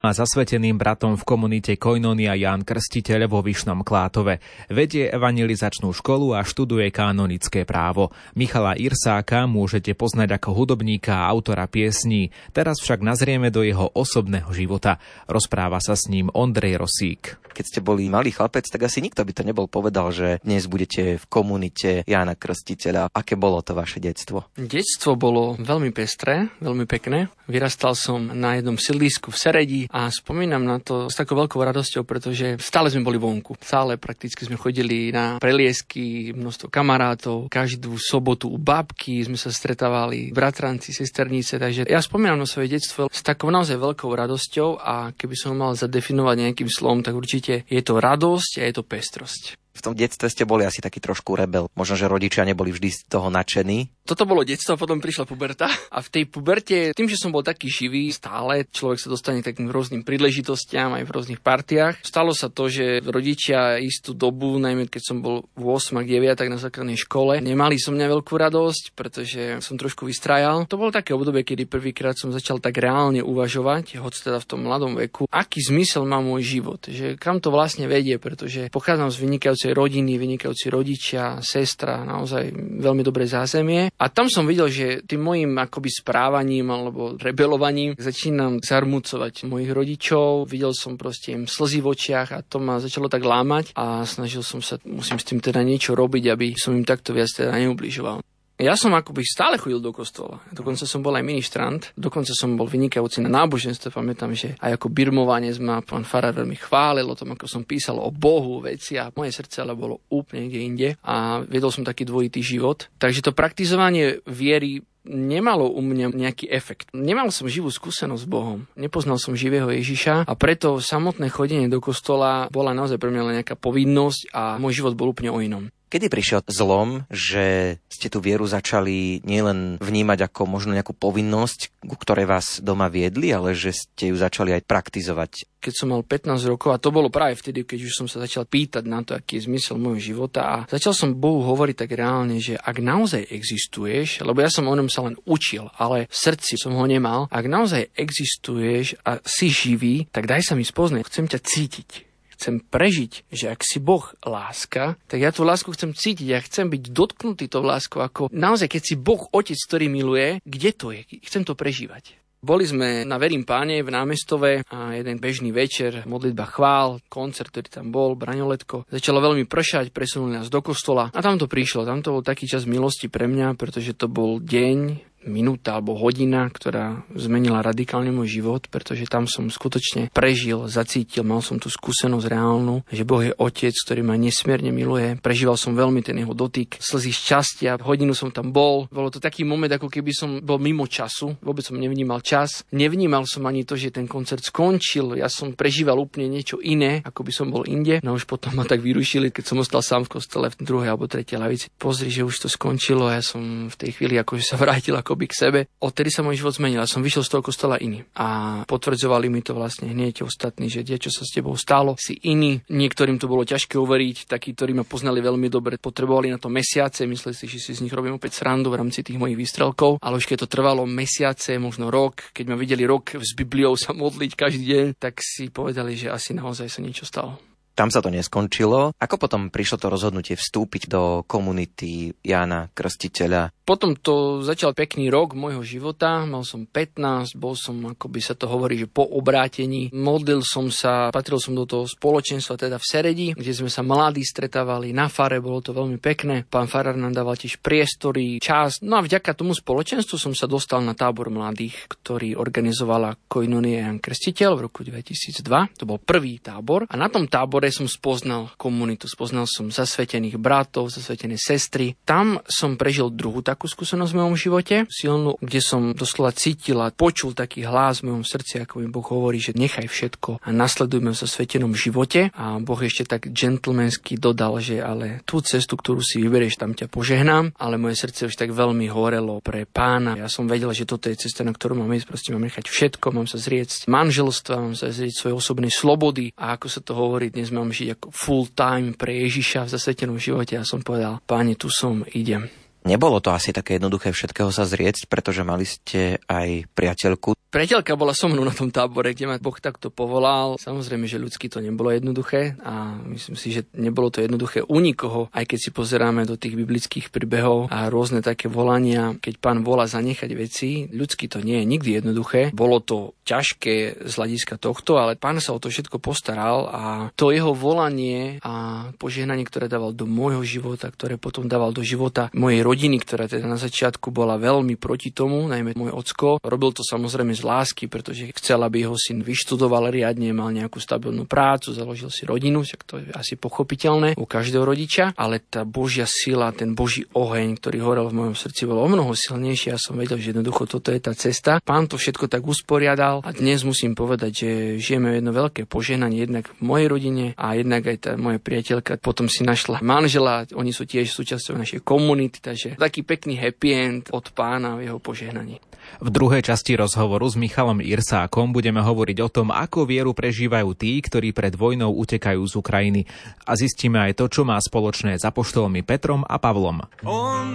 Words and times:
a 0.00 0.16
zasveteným 0.16 0.80
bratom 0.80 1.20
v 1.20 1.28
komunite 1.28 1.76
Koinonia 1.76 2.32
Ján 2.32 2.64
Krstiteľ 2.64 3.28
vo 3.28 3.44
Vyšnom 3.44 3.84
Klátove. 3.84 4.40
Vedie 4.72 5.12
evangelizačnú 5.12 5.92
školu 5.92 6.32
a 6.32 6.40
študuje 6.40 6.88
kanonické 6.88 7.68
právo. 7.68 8.08
Michala 8.32 8.80
Irsáka 8.80 9.44
môžete 9.44 9.92
poznať 9.92 10.40
ako 10.40 10.56
hudobníka 10.56 11.12
a 11.12 11.28
autora 11.28 11.68
piesní, 11.68 12.32
teraz 12.56 12.80
však 12.80 13.04
nazrieme 13.04 13.52
do 13.52 13.60
jeho 13.60 13.92
osobného 13.92 14.48
života. 14.56 14.96
Rozpráva 15.28 15.84
sa 15.84 15.92
s 15.92 16.08
ním 16.08 16.32
Ondrej 16.32 16.80
Rosík. 16.80 17.36
Keď 17.52 17.64
ste 17.66 17.80
boli 17.84 18.08
malý 18.08 18.32
chlapec, 18.32 18.64
tak 18.72 18.88
asi 18.88 19.04
nikto 19.04 19.20
by 19.20 19.32
to 19.36 19.44
nebol 19.44 19.68
povedal, 19.68 20.08
že 20.14 20.40
dnes 20.40 20.64
budete 20.64 21.20
v 21.20 21.24
komunite 21.28 22.08
Jána 22.08 22.40
Krstiteľa. 22.40 23.12
Aké 23.12 23.36
bolo 23.36 23.60
to 23.60 23.76
vaše 23.76 24.00
detstvo? 24.00 24.48
Detstvo 24.56 25.18
bolo 25.18 25.60
veľmi 25.60 25.92
pestré, 25.92 26.48
veľmi 26.64 26.88
pekné. 26.88 27.28
Vyrastal 27.50 27.98
som 27.98 28.32
na 28.32 28.56
jednom 28.56 28.78
sídlisku 28.80 29.34
v 29.34 29.36
Seredi 29.36 29.80
a 29.90 30.06
spomínam 30.08 30.62
na 30.62 30.78
to 30.78 31.10
s 31.10 31.18
takou 31.18 31.34
veľkou 31.34 31.58
radosťou, 31.58 32.06
pretože 32.06 32.56
stále 32.62 32.88
sme 32.88 33.02
boli 33.02 33.18
vonku. 33.18 33.58
Stále 33.58 33.98
prakticky 33.98 34.46
sme 34.46 34.54
chodili 34.54 35.10
na 35.10 35.42
preliesky, 35.42 36.30
množstvo 36.30 36.70
kamarátov, 36.70 37.50
každú 37.50 37.98
sobotu 37.98 38.48
u 38.50 38.58
babky 38.58 39.26
sme 39.26 39.34
sa 39.34 39.50
stretávali, 39.50 40.30
bratranci, 40.30 40.94
sesternice, 40.94 41.58
takže 41.58 41.90
ja 41.90 41.98
spomínam 41.98 42.38
na 42.38 42.46
svoje 42.46 42.78
detstvo 42.78 43.10
s 43.10 43.20
takou 43.26 43.50
naozaj 43.50 43.76
veľkou 43.76 44.10
radosťou 44.10 44.78
a 44.78 45.10
keby 45.12 45.34
som 45.34 45.58
mal 45.58 45.74
zadefinovať 45.74 46.36
nejakým 46.38 46.70
slovom, 46.70 47.02
tak 47.02 47.18
určite 47.18 47.66
je 47.66 47.82
to 47.82 47.98
radosť 47.98 48.62
a 48.62 48.66
je 48.70 48.74
to 48.74 48.82
pestrosť 48.86 49.60
v 49.70 49.80
tom 49.80 49.94
detstve 49.94 50.26
ste 50.28 50.44
boli 50.44 50.66
asi 50.66 50.82
taký 50.82 50.98
trošku 50.98 51.38
rebel. 51.38 51.70
Možno, 51.78 51.94
že 51.94 52.10
rodičia 52.10 52.42
neboli 52.42 52.74
vždy 52.74 52.90
z 52.90 53.00
toho 53.06 53.30
nadšení. 53.30 54.02
Toto 54.04 54.26
bolo 54.26 54.42
detstvo, 54.42 54.74
potom 54.74 54.98
prišla 54.98 55.22
puberta 55.22 55.70
a 55.70 56.02
v 56.02 56.08
tej 56.10 56.24
puberte, 56.26 56.90
tým, 56.90 57.06
že 57.06 57.14
som 57.14 57.30
bol 57.30 57.46
taký 57.46 57.70
živý, 57.70 58.10
stále 58.10 58.66
človek 58.66 58.98
sa 58.98 59.06
dostane 59.06 59.38
takým 59.38 59.70
rôznym 59.70 60.02
príležitostiam 60.02 60.98
aj 60.98 61.06
v 61.06 61.14
rôznych 61.14 61.40
partiách. 61.40 62.02
Stalo 62.02 62.34
sa 62.34 62.50
to, 62.50 62.66
že 62.66 63.06
rodičia 63.06 63.78
istú 63.78 64.10
dobu, 64.10 64.58
najmä 64.58 64.90
keď 64.90 65.02
som 65.14 65.22
bol 65.22 65.46
v 65.54 65.62
8 65.62 65.94
a 65.94 66.02
9 66.02 66.34
tak 66.34 66.50
na 66.50 66.58
základnej 66.58 66.98
škole, 66.98 67.38
nemali 67.38 67.78
som 67.78 67.94
mňa 67.94 68.10
veľkú 68.10 68.34
radosť, 68.34 68.98
pretože 68.98 69.62
som 69.62 69.78
trošku 69.78 70.10
vystrajal. 70.10 70.66
To 70.66 70.74
bolo 70.74 70.90
také 70.90 71.14
obdobie, 71.14 71.46
kedy 71.46 71.70
prvýkrát 71.70 72.18
som 72.18 72.34
začal 72.34 72.58
tak 72.58 72.82
reálne 72.82 73.22
uvažovať, 73.22 74.02
hoď 74.02 74.14
teda 74.26 74.38
v 74.42 74.48
tom 74.50 74.66
mladom 74.66 74.98
veku, 74.98 75.30
aký 75.30 75.62
zmysel 75.62 76.02
má 76.02 76.18
môj 76.18 76.42
život, 76.42 76.82
že 76.90 77.14
kam 77.14 77.38
to 77.38 77.54
vlastne 77.54 77.86
vedie, 77.86 78.18
pretože 78.18 78.74
pochádzam 78.74 79.14
z 79.14 79.22
vynikajúcej 79.22 79.59
vynikajúcej 79.60 79.76
rodiny, 79.76 80.12
vynikajúci 80.16 80.66
rodičia, 80.72 81.24
sestra, 81.44 82.00
naozaj 82.00 82.48
veľmi 82.80 83.04
dobré 83.04 83.28
zázemie. 83.28 83.92
A 83.92 84.08
tam 84.08 84.32
som 84.32 84.48
videl, 84.48 84.72
že 84.72 85.04
tým 85.04 85.20
mojim 85.20 85.52
akoby 85.52 85.92
správaním 85.92 86.72
alebo 86.72 87.20
rebelovaním 87.20 87.92
začínam 88.00 88.64
zarmúcovať 88.64 89.44
mojich 89.44 89.68
rodičov. 89.68 90.48
Videl 90.48 90.72
som 90.72 90.96
proste 90.96 91.36
im 91.36 91.44
slzy 91.44 91.84
v 91.84 91.92
očiach 91.92 92.28
a 92.32 92.40
to 92.40 92.56
ma 92.56 92.80
začalo 92.80 93.12
tak 93.12 93.20
lámať 93.20 93.76
a 93.76 94.08
snažil 94.08 94.40
som 94.40 94.64
sa, 94.64 94.80
musím 94.88 95.20
s 95.20 95.28
tým 95.28 95.44
teda 95.44 95.60
niečo 95.60 95.92
robiť, 95.92 96.24
aby 96.32 96.56
som 96.56 96.72
im 96.72 96.88
takto 96.88 97.12
viac 97.12 97.28
teda 97.28 97.52
neubližoval. 97.52 98.24
Ja 98.60 98.76
som 98.76 98.92
akoby 98.92 99.24
stále 99.24 99.56
chodil 99.56 99.80
do 99.80 99.88
kostola. 99.88 100.44
Dokonca 100.52 100.84
som 100.84 101.00
bol 101.00 101.16
aj 101.16 101.24
ministrant. 101.24 101.80
Dokonca 101.96 102.36
som 102.36 102.60
bol 102.60 102.68
vynikajúci 102.68 103.24
na 103.24 103.32
náboženstve. 103.32 103.88
Pamätám, 103.88 104.36
že 104.36 104.52
aj 104.60 104.76
ako 104.76 104.92
birmovanec 104.92 105.56
ma 105.64 105.80
pán 105.80 106.04
Farár 106.04 106.36
veľmi 106.36 106.60
chválil 106.60 107.08
o 107.08 107.16
tom, 107.16 107.32
ako 107.32 107.48
som 107.48 107.64
písal 107.64 107.96
o 107.96 108.12
Bohu 108.12 108.60
veci 108.60 109.00
a 109.00 109.08
moje 109.16 109.32
srdce 109.32 109.64
ale 109.64 109.72
bolo 109.72 110.04
úplne 110.12 110.52
kde 110.52 110.60
inde. 110.60 110.88
A 111.00 111.40
viedol 111.40 111.72
som 111.72 111.88
taký 111.88 112.04
dvojitý 112.04 112.44
život. 112.44 112.92
Takže 113.00 113.24
to 113.24 113.32
praktizovanie 113.32 114.20
viery 114.28 114.84
nemalo 115.08 115.72
u 115.72 115.80
mňa 115.80 116.12
nejaký 116.12 116.52
efekt. 116.52 116.92
Nemal 116.92 117.32
som 117.32 117.48
živú 117.48 117.72
skúsenosť 117.72 118.22
s 118.24 118.28
Bohom. 118.28 118.68
Nepoznal 118.76 119.16
som 119.16 119.32
živého 119.32 119.72
Ježiša 119.72 120.28
a 120.28 120.32
preto 120.36 120.76
samotné 120.76 121.32
chodenie 121.32 121.72
do 121.72 121.80
kostola 121.80 122.52
bola 122.52 122.76
naozaj 122.76 123.00
pre 123.00 123.08
mňa 123.08 123.24
len 123.24 123.34
nejaká 123.40 123.56
povinnosť 123.56 124.20
a 124.36 124.60
môj 124.60 124.84
život 124.84 124.92
bol 124.92 125.16
úplne 125.16 125.32
o 125.32 125.40
inom. 125.40 125.72
Kedy 125.90 126.06
prišiel 126.06 126.46
zlom, 126.46 127.02
že 127.10 127.74
ste 127.90 128.06
tú 128.06 128.22
vieru 128.22 128.46
začali 128.46 129.26
nielen 129.26 129.74
vnímať 129.82 130.30
ako 130.30 130.46
možno 130.46 130.70
nejakú 130.70 130.94
povinnosť, 130.94 131.82
ku 131.82 131.98
ktorej 131.98 132.30
vás 132.30 132.62
doma 132.62 132.86
viedli, 132.86 133.34
ale 133.34 133.58
že 133.58 133.74
ste 133.74 134.14
ju 134.14 134.16
začali 134.16 134.54
aj 134.54 134.70
praktizovať? 134.70 135.50
Keď 135.58 135.74
som 135.74 135.90
mal 135.90 136.06
15 136.06 136.46
rokov, 136.46 136.70
a 136.70 136.78
to 136.78 136.94
bolo 136.94 137.10
práve 137.10 137.34
vtedy, 137.34 137.66
keď 137.66 137.90
už 137.90 137.92
som 137.92 138.06
sa 138.06 138.22
začal 138.22 138.46
pýtať 138.46 138.86
na 138.86 139.02
to, 139.02 139.18
aký 139.18 139.42
je 139.42 139.50
zmysel 139.50 139.82
môjho 139.82 140.14
života 140.14 140.46
a 140.46 140.56
začal 140.70 140.94
som 140.94 141.18
Bohu 141.18 141.42
hovoriť 141.42 141.82
tak 141.82 141.90
reálne, 141.98 142.38
že 142.38 142.54
ak 142.54 142.78
naozaj 142.78 143.26
existuješ, 143.26 144.22
lebo 144.22 144.46
ja 144.46 144.48
som 144.48 144.70
o 144.70 144.78
ňom 144.78 144.86
sa 144.86 145.02
len 145.02 145.18
učil, 145.26 145.74
ale 145.74 146.06
v 146.06 146.14
srdci 146.14 146.54
som 146.54 146.70
ho 146.78 146.86
nemal, 146.86 147.26
ak 147.34 147.50
naozaj 147.50 147.90
existuješ 147.98 148.94
a 149.02 149.18
si 149.26 149.50
živý, 149.50 150.06
tak 150.14 150.30
daj 150.30 150.46
sa 150.46 150.54
mi 150.54 150.62
spoznať, 150.62 151.02
chcem 151.10 151.26
ťa 151.26 151.40
cítiť 151.42 152.09
chcem 152.40 152.64
prežiť, 152.64 153.28
že 153.28 153.52
ak 153.52 153.60
si 153.60 153.76
Boh 153.76 154.08
láska, 154.24 154.96
tak 155.04 155.20
ja 155.20 155.28
tú 155.28 155.44
lásku 155.44 155.68
chcem 155.76 155.92
cítiť, 155.92 156.24
ja 156.24 156.40
chcem 156.40 156.72
byť 156.72 156.88
dotknutý 156.88 157.52
tou 157.52 157.60
láskou, 157.60 158.00
ako 158.00 158.32
naozaj, 158.32 158.72
keď 158.72 158.82
si 158.82 158.94
Boh 158.96 159.28
Otec, 159.28 159.60
ktorý 159.60 159.92
miluje, 159.92 160.40
kde 160.48 160.70
to 160.72 160.96
je? 160.96 161.04
Chcem 161.20 161.44
to 161.44 161.52
prežívať. 161.52 162.16
Boli 162.40 162.64
sme 162.64 163.04
na 163.04 163.20
Verím 163.20 163.44
páne 163.44 163.84
v 163.84 163.92
námestove 163.92 164.64
a 164.72 164.96
jeden 164.96 165.20
bežný 165.20 165.52
večer, 165.52 166.08
modlitba 166.08 166.48
chvál, 166.48 166.96
koncert, 167.12 167.52
ktorý 167.52 167.68
tam 167.68 167.92
bol, 167.92 168.16
braňoletko. 168.16 168.88
Začalo 168.88 169.20
veľmi 169.20 169.44
pršať, 169.44 169.92
presunuli 169.92 170.40
nás 170.40 170.48
do 170.48 170.64
kostola 170.64 171.12
a 171.12 171.20
tam 171.20 171.36
to 171.36 171.44
prišlo. 171.44 171.84
Tam 171.84 172.00
to 172.00 172.16
bol 172.16 172.24
taký 172.24 172.48
čas 172.48 172.64
milosti 172.64 173.12
pre 173.12 173.28
mňa, 173.28 173.60
pretože 173.60 173.92
to 173.92 174.08
bol 174.08 174.40
deň, 174.40 175.04
minúta 175.26 175.76
alebo 175.76 175.96
hodina, 175.96 176.48
ktorá 176.48 177.04
zmenila 177.12 177.60
radikálne 177.60 178.08
môj 178.10 178.40
život, 178.40 178.66
pretože 178.72 179.04
tam 179.06 179.28
som 179.28 179.52
skutočne 179.52 180.08
prežil, 180.10 180.66
zacítil, 180.66 181.22
mal 181.22 181.44
som 181.44 181.60
tú 181.60 181.68
skúsenosť 181.68 182.26
reálnu, 182.26 182.82
že 182.88 183.04
Boh 183.04 183.20
je 183.20 183.36
otec, 183.36 183.74
ktorý 183.76 184.00
ma 184.00 184.16
nesmierne 184.16 184.72
miluje. 184.72 185.20
Prežíval 185.20 185.60
som 185.60 185.76
veľmi 185.76 186.00
ten 186.00 186.16
jeho 186.16 186.32
dotyk, 186.32 186.80
slzy 186.80 187.12
šťastia, 187.12 187.80
hodinu 187.84 188.16
som 188.16 188.32
tam 188.32 188.50
bol. 188.50 188.88
Bolo 188.88 189.12
to 189.12 189.20
taký 189.20 189.44
moment, 189.44 189.70
ako 189.70 189.92
keby 189.92 190.12
som 190.16 190.40
bol 190.40 190.56
mimo 190.56 190.88
času, 190.88 191.36
vôbec 191.44 191.64
som 191.64 191.76
nevnímal 191.76 192.24
čas. 192.24 192.64
Nevnímal 192.72 193.28
som 193.28 193.44
ani 193.44 193.68
to, 193.68 193.76
že 193.76 193.92
ten 193.92 194.08
koncert 194.08 194.42
skončil, 194.44 195.20
ja 195.20 195.28
som 195.28 195.52
prežíval 195.52 196.00
úplne 196.00 196.32
niečo 196.32 196.58
iné, 196.64 197.04
ako 197.04 197.20
by 197.26 197.32
som 197.32 197.46
bol 197.52 197.68
inde. 197.68 198.00
No 198.00 198.16
už 198.16 198.24
potom 198.24 198.56
ma 198.56 198.64
tak 198.64 198.80
vyrušili, 198.80 199.28
keď 199.28 199.44
som 199.44 199.60
ostal 199.60 199.84
sám 199.84 200.08
v 200.08 200.16
kostele 200.16 200.48
v 200.48 200.56
druhej 200.64 200.88
alebo 200.90 201.10
tretej 201.10 201.36
lavici. 201.36 201.66
Pozri, 201.76 202.08
že 202.08 202.24
už 202.24 202.46
to 202.46 202.48
skončilo 202.48 203.10
ja 203.10 203.22
som 203.24 203.68
v 203.68 203.76
tej 203.76 203.90
chvíli 203.98 204.16
akože 204.16 204.44
sa 204.44 204.56
vrátil 204.56 204.94
ako 204.96 205.09
akoby 205.10 205.26
k 205.26 205.34
sebe. 205.34 205.60
Odtedy 205.82 206.14
sa 206.14 206.22
môj 206.22 206.38
život 206.38 206.54
zmenil. 206.54 206.78
Ja 206.78 206.86
som 206.86 207.02
vyšiel 207.02 207.26
z 207.26 207.34
toho 207.34 207.42
kostola 207.42 207.82
iný. 207.82 208.06
A 208.14 208.62
potvrdzovali 208.62 209.26
mi 209.26 209.42
to 209.42 209.58
vlastne 209.58 209.90
hneď 209.90 210.22
ostatní, 210.22 210.70
že 210.70 210.86
die, 210.86 211.02
čo 211.02 211.10
sa 211.10 211.26
s 211.26 211.34
tebou 211.34 211.58
stalo, 211.58 211.98
si 211.98 212.14
iný. 212.30 212.62
Niektorým 212.70 213.18
to 213.18 213.26
bolo 213.26 213.42
ťažké 213.42 213.74
uveriť, 213.74 214.30
takí, 214.30 214.54
ktorí 214.54 214.70
ma 214.78 214.86
poznali 214.86 215.18
veľmi 215.18 215.50
dobre, 215.50 215.82
potrebovali 215.82 216.30
na 216.30 216.38
to 216.38 216.46
mesiace, 216.46 217.10
mysleli 217.10 217.34
si, 217.34 217.50
že 217.50 217.58
si 217.58 217.74
z 217.74 217.82
nich 217.82 217.90
robím 217.90 218.22
opäť 218.22 218.38
srandu 218.38 218.70
v 218.70 218.78
rámci 218.78 219.02
tých 219.02 219.18
mojich 219.18 219.34
výstrelkov, 219.34 219.98
ale 219.98 220.22
už 220.22 220.30
keď 220.30 220.46
to 220.46 220.52
trvalo 220.54 220.86
mesiace, 220.86 221.58
možno 221.58 221.90
rok, 221.90 222.30
keď 222.30 222.54
ma 222.54 222.56
videli 222.60 222.86
rok 222.86 223.18
s 223.18 223.34
Bibliou 223.34 223.74
sa 223.74 223.90
modliť 223.90 224.38
každý 224.38 224.64
deň, 224.70 224.86
tak 224.94 225.18
si 225.18 225.50
povedali, 225.50 225.98
že 225.98 226.14
asi 226.14 226.38
naozaj 226.38 226.70
sa 226.70 226.78
niečo 226.78 227.02
stalo. 227.02 227.49
Tam 227.74 227.88
sa 227.88 228.04
to 228.04 228.12
neskončilo. 228.12 228.92
Ako 228.98 229.16
potom 229.16 229.48
prišlo 229.48 229.76
to 229.80 229.86
rozhodnutie 229.88 230.36
vstúpiť 230.36 230.90
do 230.90 231.24
komunity 231.24 232.12
Jána 232.20 232.68
Krstiteľa? 232.72 233.50
Potom 233.66 233.94
to 233.94 234.42
začal 234.42 234.74
pekný 234.74 235.08
rok 235.14 235.38
môjho 235.38 235.62
života. 235.62 236.26
Mal 236.26 236.42
som 236.42 236.66
15, 236.66 237.38
bol 237.38 237.54
som, 237.54 237.78
ako 237.94 238.10
by 238.10 238.20
sa 238.20 238.34
to 238.34 238.50
hovorí, 238.50 238.74
že 238.82 238.90
po 238.90 239.06
obrátení. 239.06 239.94
Modlil 239.94 240.42
som 240.42 240.74
sa, 240.74 241.14
patril 241.14 241.38
som 241.38 241.54
do 241.54 241.68
toho 241.68 241.86
spoločenstva, 241.86 242.58
teda 242.58 242.82
v 242.82 242.88
Seredi, 242.88 243.28
kde 243.36 243.52
sme 243.54 243.70
sa 243.70 243.86
mladí 243.86 244.26
stretávali 244.26 244.90
na 244.90 245.06
fare, 245.06 245.38
bolo 245.38 245.62
to 245.62 245.70
veľmi 245.70 246.02
pekné. 246.02 246.48
Pán 246.50 246.66
Farar 246.66 246.98
nám 246.98 247.14
dával 247.14 247.38
tiež 247.38 247.62
priestory, 247.62 248.42
čas. 248.42 248.82
No 248.82 248.98
a 248.98 249.04
vďaka 249.06 249.36
tomu 249.36 249.54
spoločenstvu 249.54 250.16
som 250.18 250.32
sa 250.34 250.50
dostal 250.50 250.82
na 250.82 250.96
tábor 250.96 251.30
mladých, 251.30 251.86
ktorý 251.86 252.34
organizovala 252.34 253.14
Koinonie 253.30 253.78
Jan 253.84 254.02
Krstiteľ 254.02 254.50
v 254.58 254.64
roku 254.66 254.80
2002. 254.82 255.78
To 255.78 255.84
bol 255.86 256.02
prvý 256.02 256.42
tábor. 256.42 256.90
A 256.90 256.94
na 256.98 257.06
tom 257.06 257.28
tábore 257.30 257.59
som 257.68 257.84
spoznal 257.84 258.48
komunitu, 258.56 259.04
spoznal 259.04 259.44
som 259.44 259.68
zasvetených 259.68 260.40
bratov, 260.40 260.88
zasvetené 260.88 261.36
sestry. 261.36 262.00
Tam 262.08 262.40
som 262.48 262.80
prežil 262.80 263.12
druhú 263.12 263.44
takú 263.44 263.68
skúsenosť 263.68 264.16
v 264.16 264.18
mojom 264.24 264.36
živote, 264.40 264.76
silnú, 264.88 265.36
kde 265.44 265.60
som 265.60 265.92
doslova 265.92 266.32
cítil 266.32 266.80
a 266.80 266.88
počul 266.88 267.36
taký 267.36 267.68
hlas 267.68 268.00
v 268.00 268.08
mojom 268.08 268.24
srdci, 268.24 268.64
ako 268.64 268.80
mi 268.80 268.88
Boh 268.88 269.04
hovorí, 269.04 269.36
že 269.36 269.52
nechaj 269.52 269.84
všetko 269.84 270.40
a 270.40 270.48
nasledujme 270.48 271.12
v 271.12 271.20
zasvetenom 271.20 271.76
živote. 271.76 272.32
A 272.32 272.56
Boh 272.64 272.80
ešte 272.80 273.04
tak 273.04 273.28
gentlemansky 273.28 274.16
dodal, 274.16 274.64
že 274.64 274.80
ale 274.80 275.20
tú 275.28 275.44
cestu, 275.44 275.76
ktorú 275.76 276.00
si 276.00 276.22
vyberieš, 276.22 276.56
tam 276.56 276.72
ťa 276.72 276.86
požehnám, 276.86 277.52
ale 277.58 277.76
moje 277.76 277.98
srdce 277.98 278.30
už 278.30 278.38
tak 278.38 278.54
veľmi 278.54 278.86
horelo 278.88 279.42
pre 279.42 279.66
pána. 279.66 280.14
Ja 280.16 280.30
som 280.30 280.46
vedel, 280.46 280.70
že 280.70 280.86
toto 280.86 281.10
je 281.10 281.18
cesta, 281.18 281.42
na 281.42 281.50
ktorú 281.50 281.82
mám 281.82 281.90
ísť, 281.90 282.06
proste 282.08 282.30
mám 282.30 282.46
nechať 282.46 282.70
všetko, 282.70 283.10
mám 283.10 283.26
sa 283.26 283.36
zrieť 283.36 283.90
manželstva, 283.90 284.54
mám 284.62 284.76
sa 284.78 284.94
zrieť 284.94 285.18
svoje 285.18 285.34
osobnej 285.34 285.74
slobody 285.74 286.30
a 286.38 286.54
ako 286.54 286.66
sa 286.70 286.80
to 286.80 286.94
hovorí, 286.94 287.34
dnes 287.34 287.49
mám 287.50 287.70
žiť 287.74 287.88
ako 287.98 288.06
full 288.14 288.46
time 288.54 288.94
pre 288.94 289.26
Ježiša 289.26 289.66
v 289.66 289.72
zasvetenom 289.74 290.18
živote. 290.18 290.58
Ja 290.58 290.64
som 290.66 290.82
povedal, 290.82 291.22
páne, 291.24 291.54
tu 291.54 291.70
som, 291.70 292.02
idem. 292.14 292.59
Nebolo 292.84 293.20
to 293.20 293.34
asi 293.34 293.52
také 293.52 293.76
jednoduché 293.76 294.10
všetkého 294.14 294.48
sa 294.48 294.64
zrieť, 294.64 295.04
pretože 295.06 295.44
mali 295.44 295.68
ste 295.68 296.16
aj 296.24 296.70
priateľku. 296.72 297.36
Priateľka 297.50 297.98
bola 297.98 298.14
so 298.14 298.30
mnou 298.30 298.46
na 298.46 298.54
tom 298.54 298.70
tábore, 298.70 299.10
kde 299.10 299.26
ma 299.26 299.34
Boh 299.42 299.58
takto 299.58 299.90
povolal. 299.90 300.54
Samozrejme, 300.62 301.10
že 301.10 301.18
ľudsky 301.18 301.50
to 301.50 301.58
nebolo 301.58 301.90
jednoduché 301.90 302.54
a 302.62 302.94
myslím 303.10 303.34
si, 303.34 303.50
že 303.50 303.66
nebolo 303.74 304.06
to 304.14 304.22
jednoduché 304.22 304.62
u 304.62 304.78
nikoho, 304.78 305.26
aj 305.34 305.50
keď 305.50 305.58
si 305.58 305.70
pozeráme 305.74 306.22
do 306.30 306.38
tých 306.38 306.54
biblických 306.54 307.10
príbehov 307.10 307.66
a 307.74 307.90
rôzne 307.90 308.22
také 308.22 308.46
volania, 308.46 309.18
keď 309.18 309.42
pán 309.42 309.66
volá 309.66 309.90
zanechať 309.90 310.30
veci, 310.38 310.86
ľudsky 310.94 311.26
to 311.26 311.42
nie 311.42 311.58
je 311.58 311.66
nikdy 311.66 311.90
jednoduché. 311.98 312.54
Bolo 312.54 312.78
to 312.78 313.18
ťažké 313.26 314.06
z 314.06 314.12
hľadiska 314.14 314.54
tohto, 314.62 315.02
ale 315.02 315.18
pán 315.18 315.42
sa 315.42 315.50
o 315.50 315.58
to 315.58 315.74
všetko 315.74 315.98
postaral 315.98 316.70
a 316.70 317.10
to 317.18 317.34
jeho 317.34 317.50
volanie 317.50 318.38
a 318.46 318.86
požehnanie, 318.94 319.42
ktoré 319.42 319.66
dával 319.66 319.90
do 319.90 320.06
môjho 320.06 320.46
života, 320.46 320.86
ktoré 320.86 321.18
potom 321.18 321.50
dával 321.50 321.74
do 321.74 321.82
života 321.82 322.30
mojej 322.30 322.62
rodiny, 322.70 323.02
ktorá 323.02 323.26
teda 323.26 323.50
na 323.50 323.58
začiatku 323.58 324.14
bola 324.14 324.38
veľmi 324.38 324.78
proti 324.78 325.10
tomu, 325.10 325.42
najmä 325.50 325.74
môj 325.74 325.90
ocko, 325.90 326.38
robil 326.38 326.70
to 326.70 326.86
samozrejme 326.86 327.34
z 327.34 327.42
lásky, 327.42 327.90
pretože 327.90 328.30
chcel, 328.38 328.62
aby 328.62 328.86
jeho 328.86 328.94
syn 328.94 329.26
vyštudoval 329.26 329.90
riadne, 329.90 330.30
mal 330.30 330.54
nejakú 330.54 330.78
stabilnú 330.78 331.26
prácu, 331.26 331.74
založil 331.74 332.14
si 332.14 332.22
rodinu, 332.22 332.62
však 332.62 332.80
to 332.86 332.94
je 333.02 333.10
asi 333.10 333.34
pochopiteľné 333.34 334.14
u 334.14 334.26
každého 334.28 334.62
rodiča, 334.62 335.18
ale 335.18 335.42
tá 335.42 335.66
Božia 335.66 336.06
sila, 336.06 336.54
ten 336.54 336.78
Boží 336.78 337.02
oheň, 337.10 337.58
ktorý 337.58 337.78
horel 337.82 338.06
v 338.12 338.18
mojom 338.22 338.36
srdci, 338.38 338.70
bol 338.70 338.78
o 338.78 338.86
mnoho 338.86 339.10
silnejší 339.16 339.74
a 339.74 339.80
som 339.80 339.98
vedel, 339.98 340.22
že 340.22 340.30
jednoducho 340.30 340.68
toto 340.70 340.94
je 340.94 341.00
tá 341.00 341.16
cesta. 341.16 341.58
Pán 341.58 341.90
to 341.90 341.98
všetko 341.98 342.30
tak 342.30 342.46
usporiadal 342.46 343.24
a 343.26 343.30
dnes 343.34 343.64
musím 343.64 343.96
povedať, 343.96 344.32
že 344.44 344.50
žijeme 344.78 345.16
jedno 345.16 345.32
veľké 345.32 345.64
poženanie 345.64 346.22
jednak 346.22 346.52
v 346.54 346.60
mojej 346.60 346.86
rodine 346.86 347.26
a 347.34 347.56
jednak 347.56 347.82
aj 347.88 347.96
tá 347.98 348.10
moja 348.20 348.38
priateľka 348.38 349.00
potom 349.00 349.26
si 349.32 349.42
našla 349.42 349.80
manžela, 349.80 350.44
oni 350.52 350.76
sú 350.76 350.84
tiež 350.84 351.08
súčasťou 351.08 351.56
našej 351.56 351.80
komunity, 351.80 352.38
takže 352.44 352.59
taký 352.76 353.00
pekný 353.06 353.38
happy 353.40 353.68
end 353.72 354.04
od 354.12 354.28
pána 354.32 354.76
v 354.76 354.90
jeho 354.90 354.98
požehnaní. 354.98 355.60
V 356.00 356.08
druhej 356.12 356.44
časti 356.44 356.76
rozhovoru 356.78 357.26
s 357.26 357.34
Michalom 357.34 357.80
Irsákom 357.82 358.52
budeme 358.54 358.78
hovoriť 358.84 359.18
o 359.24 359.28
tom, 359.32 359.50
ako 359.50 359.88
vieru 359.88 360.14
prežívajú 360.14 360.76
tí, 360.78 361.00
ktorí 361.02 361.32
pred 361.34 361.56
vojnou 361.56 361.90
utekajú 361.98 362.40
z 362.46 362.54
Ukrajiny. 362.56 363.08
A 363.48 363.56
zistíme 363.58 363.98
aj 363.98 364.20
to, 364.20 364.28
čo 364.30 364.44
má 364.46 364.60
spoločné 364.60 365.18
s 365.18 365.24
apoštolmi 365.26 365.82
Petrom 365.82 366.22
a 366.24 366.38
Pavlom. 366.38 366.84
On 367.04 367.48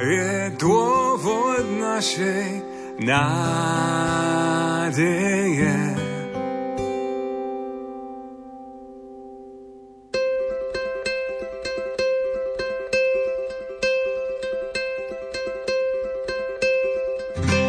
je 0.00 0.50
dôvod 0.58 1.64
našej 1.78 2.66
nádeje. 3.04 4.44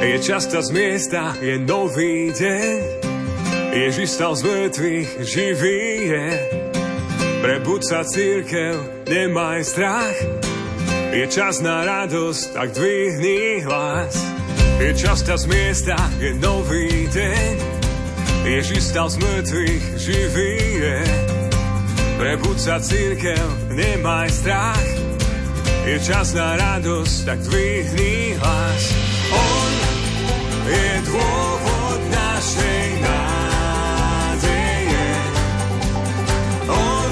Je 0.01 0.19
často 0.19 0.59
z 0.59 0.69
miesta, 0.75 1.35
je 1.39 1.55
nový 1.59 2.31
deň. 2.35 2.75
Ježiš 3.75 4.19
stal 4.19 4.35
z 4.35 4.43
mŕtvych, 4.43 5.09
živý 5.23 5.83
je. 6.11 6.27
Prebud 7.39 7.79
sa 7.83 8.03
církev, 8.03 9.07
nemaj 9.07 9.63
strach. 9.63 10.17
Je 11.15 11.23
čas 11.31 11.63
na 11.63 11.87
radosť, 11.87 12.43
tak 12.51 12.75
dvihni 12.75 13.63
hlas. 13.63 14.15
Je 14.83 14.91
čas 14.99 15.23
z 15.23 15.45
miesta, 15.47 15.95
je 16.19 16.35
nový 16.43 17.07
deň. 17.11 17.53
Ježiš 18.43 18.91
stal 18.91 19.07
z 19.07 19.17
mŕtvych, 19.23 19.85
živý 19.95 20.55
je. 20.83 20.99
Prebud 22.19 22.59
sa 22.59 22.83
církev, 22.83 23.71
nemaj 23.71 24.27
strach. 24.27 24.87
Je 25.87 25.95
čas 26.03 26.35
na 26.35 26.59
radosť, 26.59 27.15
tak 27.23 27.39
dvihni 27.47 28.35
hlas. 28.43 29.14
Je 30.65 30.97
dôvod 31.05 31.99
našej 32.09 32.85
nádeje. 33.05 34.49
On 36.73 37.11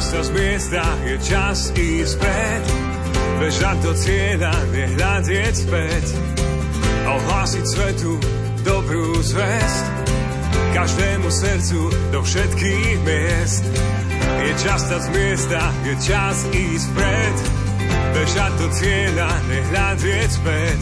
čas 0.00 0.16
z 0.26 0.32
miesta, 0.32 0.80
je 1.04 1.16
čas 1.20 1.58
ísť 1.76 2.12
späť. 2.16 2.64
Bežať 3.36 3.76
do 3.84 3.92
cieľa, 3.92 4.54
nehľadieť 4.72 5.54
späť. 5.68 6.04
A 7.04 7.20
ohlásiť 7.20 7.64
svetu 7.68 8.16
dobrú 8.64 9.20
zväzť. 9.20 9.84
Každému 10.72 11.28
srdcu 11.28 11.80
do 12.16 12.20
všetkých 12.24 12.96
miest. 13.04 13.64
Je 14.40 14.52
čas 14.64 14.88
z 14.88 15.08
miesta, 15.12 15.68
je 15.84 15.94
čas 16.00 16.36
ísť 16.48 16.84
späť. 16.96 17.36
Bežať 18.16 18.52
do 18.56 18.68
cieľa, 18.72 19.30
nehľadieť 19.52 20.30
späť. 20.32 20.80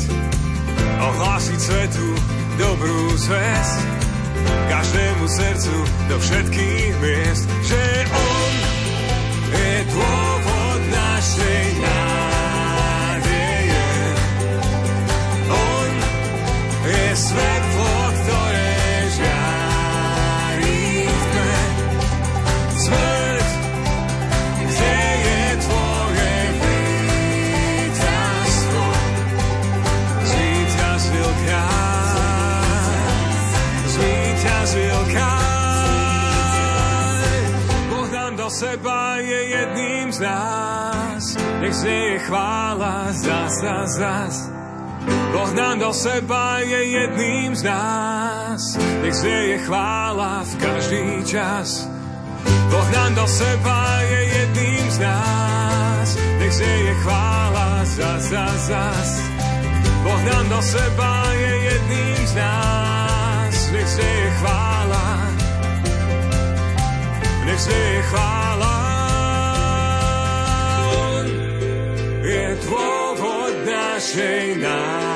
A 0.78 1.10
ohlásiť 1.10 1.58
svetu 1.58 2.06
dobrú 2.54 3.18
zväzť. 3.18 3.78
Každému 4.70 5.24
srdcu 5.26 5.74
do 6.06 6.16
všetkých 6.22 6.92
miest, 7.02 7.50
že 7.66 7.82
on 8.14 8.27
dôvod 9.86 10.80
našej 10.90 11.66
nádeje. 11.78 12.10
On 15.52 15.90
jedným 39.58 40.12
z 40.12 40.20
nás. 40.20 41.24
Nech 41.60 41.74
znieje 41.74 42.18
chvála 42.18 43.12
zas 43.12 43.54
a 43.66 43.78
zas. 43.86 44.36
Boh 45.32 45.52
nám 45.54 45.78
do 45.78 45.92
seba 45.92 46.58
je 46.58 46.80
jedným 46.84 47.56
z 47.56 47.62
nás. 47.62 48.62
Nech 49.02 49.14
znieje 49.14 49.58
chvála 49.58 50.44
v 50.44 50.52
každý 50.56 51.24
čas. 51.24 51.88
Boh 52.70 52.88
nám 52.92 53.14
do 53.14 53.26
seba 53.26 54.00
je 54.00 54.20
jedným 54.24 54.84
z 54.90 54.98
nás. 54.98 56.08
Nech 56.38 56.54
znieje 56.54 56.94
chvála 56.94 57.68
zas 57.84 58.32
a 58.32 58.46
zas. 58.56 59.10
Boh 60.04 60.22
nám 60.22 60.48
do 60.48 60.60
seba 60.62 61.12
je 61.32 61.52
jedným 61.56 62.20
z 62.26 62.34
nás. 62.34 63.54
Nech 63.72 63.88
znieje 63.88 64.30
chvála. 64.30 65.04
Nech 67.44 67.60
znieje 67.60 68.02
chvála. 68.02 68.77
Je 72.28 72.44
dôvod 72.68 73.54
našej 73.64 74.60
nádeje. 74.60 75.07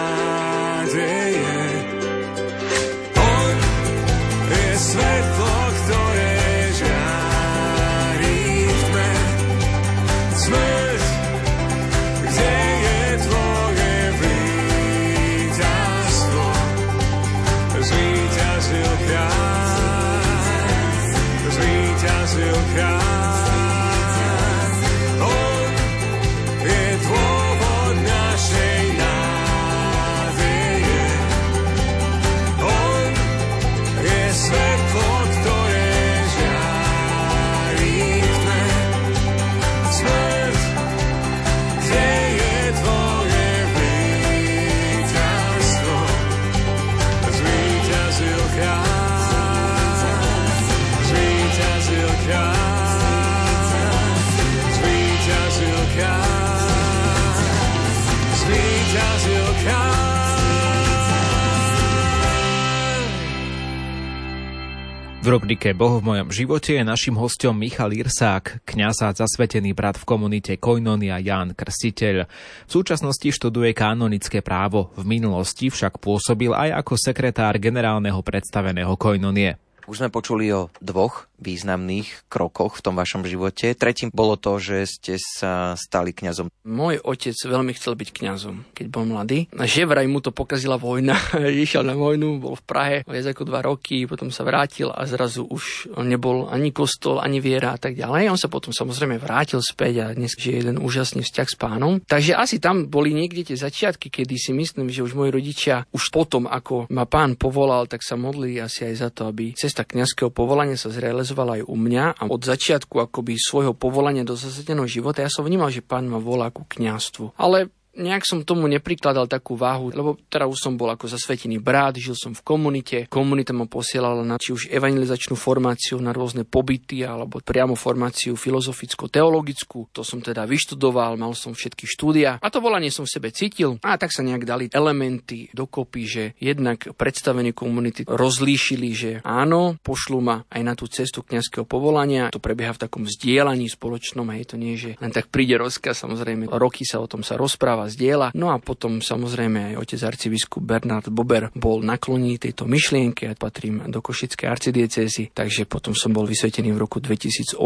Rubrike 65.52 65.76
Boh 65.76 66.00
v 66.00 66.08
mojom 66.08 66.32
živote 66.32 66.80
je 66.80 66.80
našim 66.80 67.12
hostom 67.12 67.52
Michal 67.52 67.92
Irsák, 67.92 68.64
kňaz 68.64 69.04
a 69.04 69.12
zasvetený 69.12 69.76
brat 69.76 70.00
v 70.00 70.08
komunite 70.08 70.56
Koinonia 70.56 71.20
Jan 71.20 71.52
Krstiteľ. 71.52 72.24
V 72.64 72.70
súčasnosti 72.72 73.28
študuje 73.28 73.76
kanonické 73.76 74.40
právo, 74.40 74.96
v 74.96 75.04
minulosti 75.04 75.68
však 75.68 76.00
pôsobil 76.00 76.56
aj 76.56 76.80
ako 76.80 76.96
sekretár 76.96 77.60
generálneho 77.60 78.16
predstaveného 78.24 78.96
Koinonie. 78.96 79.60
Už 79.84 80.00
sme 80.00 80.08
počuli 80.08 80.48
o 80.56 80.72
dvoch 80.80 81.28
významných 81.42 82.30
krokoch 82.30 82.78
v 82.78 82.84
tom 82.86 82.94
vašom 82.96 83.26
živote. 83.26 83.74
Tretím 83.74 84.14
bolo 84.14 84.38
to, 84.38 84.62
že 84.62 84.86
ste 84.86 85.14
sa 85.18 85.74
stali 85.74 86.14
kňazom. 86.14 86.48
Môj 86.62 87.02
otec 87.02 87.34
veľmi 87.34 87.74
chcel 87.74 87.98
byť 87.98 88.08
kňazom, 88.14 88.72
keď 88.72 88.86
bol 88.88 89.04
mladý. 89.04 89.50
A 89.58 89.66
že 89.66 89.82
vraj 89.82 90.06
mu 90.06 90.22
to 90.22 90.30
pokazila 90.30 90.78
vojna. 90.78 91.18
Išiel 91.66 91.82
na 91.82 91.98
vojnu, 91.98 92.38
bol 92.38 92.54
v 92.54 92.64
Prahe 92.64 92.96
viac 93.02 93.26
ako 93.34 93.42
dva 93.44 93.60
roky, 93.66 94.06
potom 94.06 94.30
sa 94.30 94.46
vrátil 94.46 94.94
a 94.94 95.02
zrazu 95.04 95.42
už 95.44 95.90
nebol 96.06 96.46
ani 96.46 96.70
kostol, 96.70 97.18
ani 97.18 97.42
viera 97.42 97.74
a 97.74 97.78
tak 97.82 97.98
ďalej. 97.98 98.30
On 98.30 98.38
sa 98.38 98.46
potom 98.46 98.70
samozrejme 98.70 99.18
vrátil 99.18 99.58
späť 99.58 100.06
a 100.06 100.06
dnes 100.14 100.38
je 100.38 100.54
jeden 100.54 100.78
úžasný 100.78 101.26
vzťah 101.26 101.48
s 101.50 101.56
pánom. 101.58 101.98
Takže 102.06 102.38
asi 102.38 102.62
tam 102.62 102.86
boli 102.86 103.10
niekde 103.10 103.52
tie 103.52 103.58
začiatky, 103.58 104.08
kedy 104.08 104.38
si 104.38 104.54
myslím, 104.54 104.88
že 104.88 105.02
už 105.02 105.18
moji 105.18 105.34
rodičia 105.34 105.82
už 105.90 106.14
potom, 106.14 106.46
ako 106.46 106.86
ma 106.94 107.08
pán 107.08 107.34
povolal, 107.34 107.90
tak 107.90 108.06
sa 108.06 108.14
modlili 108.14 108.62
asi 108.62 108.86
aj 108.86 108.94
za 108.94 109.08
to, 109.10 109.26
aby 109.26 109.56
cesta 109.58 109.82
kňazského 109.82 110.30
povolania 110.30 110.78
sa 110.78 110.92
zrealizovala 110.92 111.31
realizoval 111.32 111.48
aj 111.56 111.62
u 111.64 111.76
mňa 111.76 112.04
a 112.20 112.22
od 112.28 112.42
začiatku 112.44 113.00
akoby 113.08 113.40
svojho 113.40 113.72
povolania 113.72 114.22
do 114.22 114.36
zasadeného 114.36 114.84
života 114.84 115.24
ja 115.24 115.32
som 115.32 115.48
vnímal, 115.48 115.72
že 115.72 115.80
pán 115.80 116.04
ma 116.04 116.20
volá 116.20 116.52
ku 116.52 116.68
kňastvu. 116.68 117.40
Ale 117.40 117.72
nejak 117.96 118.24
som 118.24 118.40
tomu 118.42 118.68
neprikladal 118.68 119.28
takú 119.28 119.56
váhu, 119.56 119.92
lebo 119.92 120.16
teda 120.32 120.48
už 120.48 120.58
som 120.58 120.72
bol 120.76 120.88
ako 120.92 121.08
zasvetený 121.08 121.60
brat, 121.60 122.00
žil 122.00 122.16
som 122.16 122.32
v 122.32 122.40
komunite, 122.40 123.04
komunita 123.08 123.52
ma 123.52 123.68
posielala 123.68 124.24
na 124.24 124.40
či 124.40 124.56
už 124.56 124.72
evangelizačnú 124.72 125.36
formáciu, 125.36 126.00
na 126.00 126.16
rôzne 126.16 126.48
pobyty, 126.48 127.04
alebo 127.04 127.44
priamo 127.44 127.76
formáciu 127.76 128.34
filozoficko-teologickú. 128.36 129.92
To 129.92 130.02
som 130.02 130.24
teda 130.24 130.48
vyštudoval, 130.48 131.20
mal 131.20 131.36
som 131.36 131.52
všetky 131.52 131.84
štúdia 131.84 132.40
a 132.40 132.46
to 132.48 132.64
volanie 132.64 132.88
som 132.88 133.04
v 133.04 133.12
sebe 133.12 133.28
cítil 133.30 133.76
a 133.84 134.00
tak 134.00 134.10
sa 134.10 134.24
nejak 134.24 134.44
dali 134.48 134.64
elementy 134.72 135.52
dokopy, 135.52 136.02
že 136.08 136.24
jednak 136.40 136.88
predstavení 136.96 137.52
komunity 137.52 138.08
rozlíšili, 138.08 138.90
že 138.92 139.10
áno, 139.22 139.76
pošlu 139.84 140.18
ma 140.24 140.36
aj 140.48 140.62
na 140.64 140.72
tú 140.72 140.88
cestu 140.88 141.20
kňazského 141.20 141.68
povolania. 141.68 142.32
To 142.32 142.42
prebieha 142.42 142.72
v 142.72 142.82
takom 142.88 143.04
vzdielaní 143.04 143.68
spoločnom, 143.68 144.26
hej, 144.32 144.44
to 144.48 144.56
nie, 144.56 144.74
že 144.80 144.96
len 144.98 145.12
tak 145.12 145.28
príde 145.28 145.60
rozkaz, 145.60 146.02
samozrejme, 146.02 146.48
roky 146.48 146.88
sa 146.88 146.98
o 147.02 147.06
tom 147.06 147.20
sa 147.20 147.36
rozpráva 147.36 147.81
z 147.86 147.94
diela. 147.98 148.28
No 148.34 148.50
a 148.52 148.60
potom 148.60 149.00
samozrejme 149.00 149.72
aj 149.72 149.78
otec 149.78 150.00
arcibiskup 150.02 150.62
Bernard 150.62 151.08
Bober 151.08 151.50
bol 151.56 151.80
naklonený 151.82 152.42
tejto 152.42 152.66
myšlienke 152.66 153.30
a 153.30 153.38
patrím 153.38 153.86
do 153.90 153.98
Košickej 153.98 154.46
arcidiecézy, 154.46 155.34
takže 155.34 155.66
potom 155.66 155.96
som 155.96 156.14
bol 156.14 156.28
vysvetený 156.28 156.74
v 156.74 156.82
roku 156.82 157.02
2018 157.02 157.58